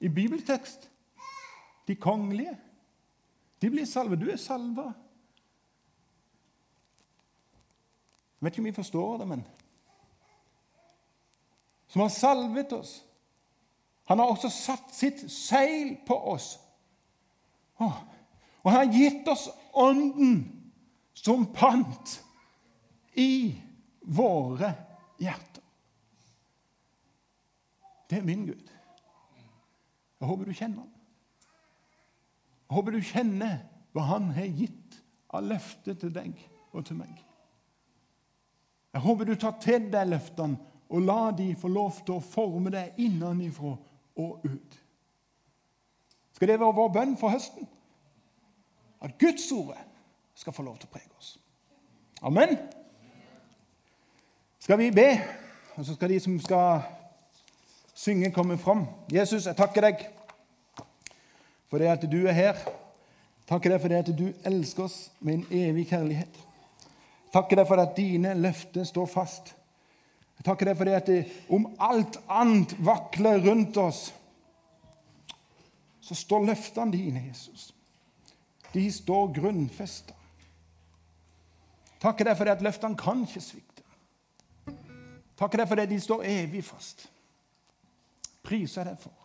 I 0.00 0.08
bibeltekst 0.08 0.90
de 1.86 1.96
kongelige. 1.96 2.56
De 3.62 3.70
blir 3.70 3.84
salva. 3.84 4.16
Du 4.16 4.30
er 4.30 4.40
salva. 4.40 4.92
Jeg 8.40 8.46
vet 8.46 8.54
ikke 8.54 8.62
om 8.62 8.70
vi 8.70 8.72
forstår 8.72 9.18
det, 9.20 9.28
men 9.28 9.42
som 11.90 12.00
har 12.00 12.08
salvet 12.08 12.72
oss. 12.72 12.92
Han 14.08 14.18
har 14.18 14.30
også 14.30 14.48
satt 14.48 14.94
sitt 14.94 15.20
seil 15.30 15.96
på 16.06 16.16
oss. 16.32 16.54
Og 17.80 18.70
han 18.70 18.78
har 18.78 18.94
gitt 18.94 19.28
oss 19.28 19.48
Ånden 19.72 20.40
som 21.14 21.44
pant 21.54 22.16
i 23.14 23.54
våre 24.00 24.72
hjerter. 25.22 25.49
Det 28.10 28.18
er 28.18 28.26
min 28.26 28.46
Gud. 28.46 28.70
Jeg 30.20 30.28
håper 30.28 30.44
du 30.44 30.52
kjenner 30.52 30.82
ham. 30.82 30.90
Jeg 32.68 32.74
håper 32.74 32.94
du 32.94 33.00
kjenner 33.02 33.58
hva 33.94 34.06
han 34.06 34.30
har 34.34 34.50
gitt 34.54 34.98
av 35.34 35.46
løfter 35.46 35.96
til 35.98 36.12
deg 36.14 36.34
og 36.72 36.84
til 36.86 36.98
meg. 36.98 37.14
Jeg 38.92 39.02
håper 39.02 39.24
du 39.30 39.34
tar 39.38 39.56
til 39.62 39.88
deg 39.92 40.10
løftene 40.10 40.58
og 40.90 41.06
la 41.06 41.30
de 41.38 41.52
få 41.58 41.70
lov 41.70 42.00
til 42.02 42.16
å 42.18 42.24
forme 42.24 42.72
deg 42.74 42.98
innenfra 42.98 43.76
og 44.18 44.46
ut. 44.46 44.78
Skal 46.34 46.50
det 46.50 46.58
være 46.60 46.74
vår 46.74 46.94
bønn 46.94 47.16
for 47.20 47.30
høsten? 47.30 47.68
At 49.00 49.14
Guds 49.18 49.46
ord 49.54 49.78
skal 50.34 50.52
få 50.52 50.64
lov 50.66 50.80
til 50.80 50.90
å 50.90 50.92
prege 50.92 51.14
oss. 51.18 51.36
Amen. 52.26 52.56
Skal 54.60 54.78
vi 54.78 54.90
be, 54.92 55.08
og 55.76 55.86
så 55.86 55.94
skal 55.94 56.10
de 56.12 56.18
som 56.20 56.34
skal 56.42 56.82
synge, 58.00 58.32
komme 58.32 58.58
fram. 58.58 58.86
Jesus, 59.12 59.46
jeg 59.46 59.56
takker 59.58 59.84
deg 59.84 60.06
for 61.70 61.82
det 61.82 61.90
at 61.92 62.06
du 62.10 62.22
er 62.24 62.36
her. 62.36 62.60
Takker 63.50 63.74
deg 63.74 63.82
for 63.82 63.92
det 63.92 63.98
at 64.04 64.12
du 64.16 64.28
elsker 64.46 64.86
oss 64.86 64.98
med 65.20 65.40
en 65.40 65.66
evig 65.68 65.88
kjærlighet. 65.90 66.38
Takker 67.34 67.60
deg 67.60 67.68
for 67.68 67.82
at 67.82 67.92
dine 67.98 68.32
løfter 68.38 68.86
står 68.88 69.10
fast. 69.10 69.52
Jeg 70.38 70.46
takker 70.48 70.70
deg 70.70 70.78
for 70.78 70.88
det 70.88 70.96
at 70.96 71.10
det, 71.10 71.18
om 71.52 71.66
alt 71.82 72.16
annet 72.32 72.72
vakler 72.80 73.42
rundt 73.44 73.76
oss, 73.82 74.06
så 76.00 76.16
står 76.16 76.48
løftene 76.48 76.96
dine, 76.96 77.26
Jesus. 77.28 77.68
De 78.72 78.86
står 78.92 79.28
grunnfesta. 79.36 80.16
Takker 82.00 82.30
deg 82.30 82.38
for 82.38 82.48
det 82.48 82.56
at 82.56 82.64
løftene 82.64 82.98
kan 82.98 83.26
ikke 83.26 83.44
svikte. 83.44 83.84
Takker 85.36 85.60
deg 85.60 85.68
for 85.68 85.80
det 85.80 85.90
de 85.92 86.00
står 86.00 86.24
evig 86.26 86.64
fast. 86.64 87.04
Priser 88.42 88.88
deg 88.88 89.00
for. 89.00 89.16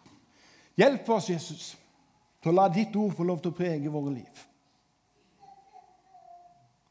Hjelp 0.76 1.10
oss, 1.16 1.30
Jesus, 1.32 1.68
til 2.42 2.52
å 2.52 2.56
la 2.56 2.68
ditt 2.72 2.96
ord 3.00 3.16
få 3.16 3.26
lov 3.28 3.40
til 3.42 3.54
å 3.54 3.58
prege 3.58 3.92
våre 3.92 4.18
liv. 4.18 4.42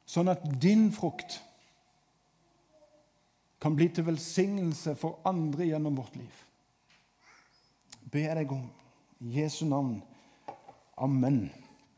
Sånn 0.09 0.31
at 0.33 0.45
din 0.63 0.89
frukt 0.95 1.41
kan 3.61 3.77
bli 3.77 3.89
til 3.89 4.07
velsignelse 4.07 4.95
for 5.01 5.21
andre 5.27 5.71
gjennom 5.71 5.97
vårt 5.97 6.17
liv. 6.21 6.41
Be 8.13 8.27
deg 8.37 8.53
om. 8.53 8.67
Jesu 9.33 9.65
navn. 9.65 10.03
Amen. 11.01 11.49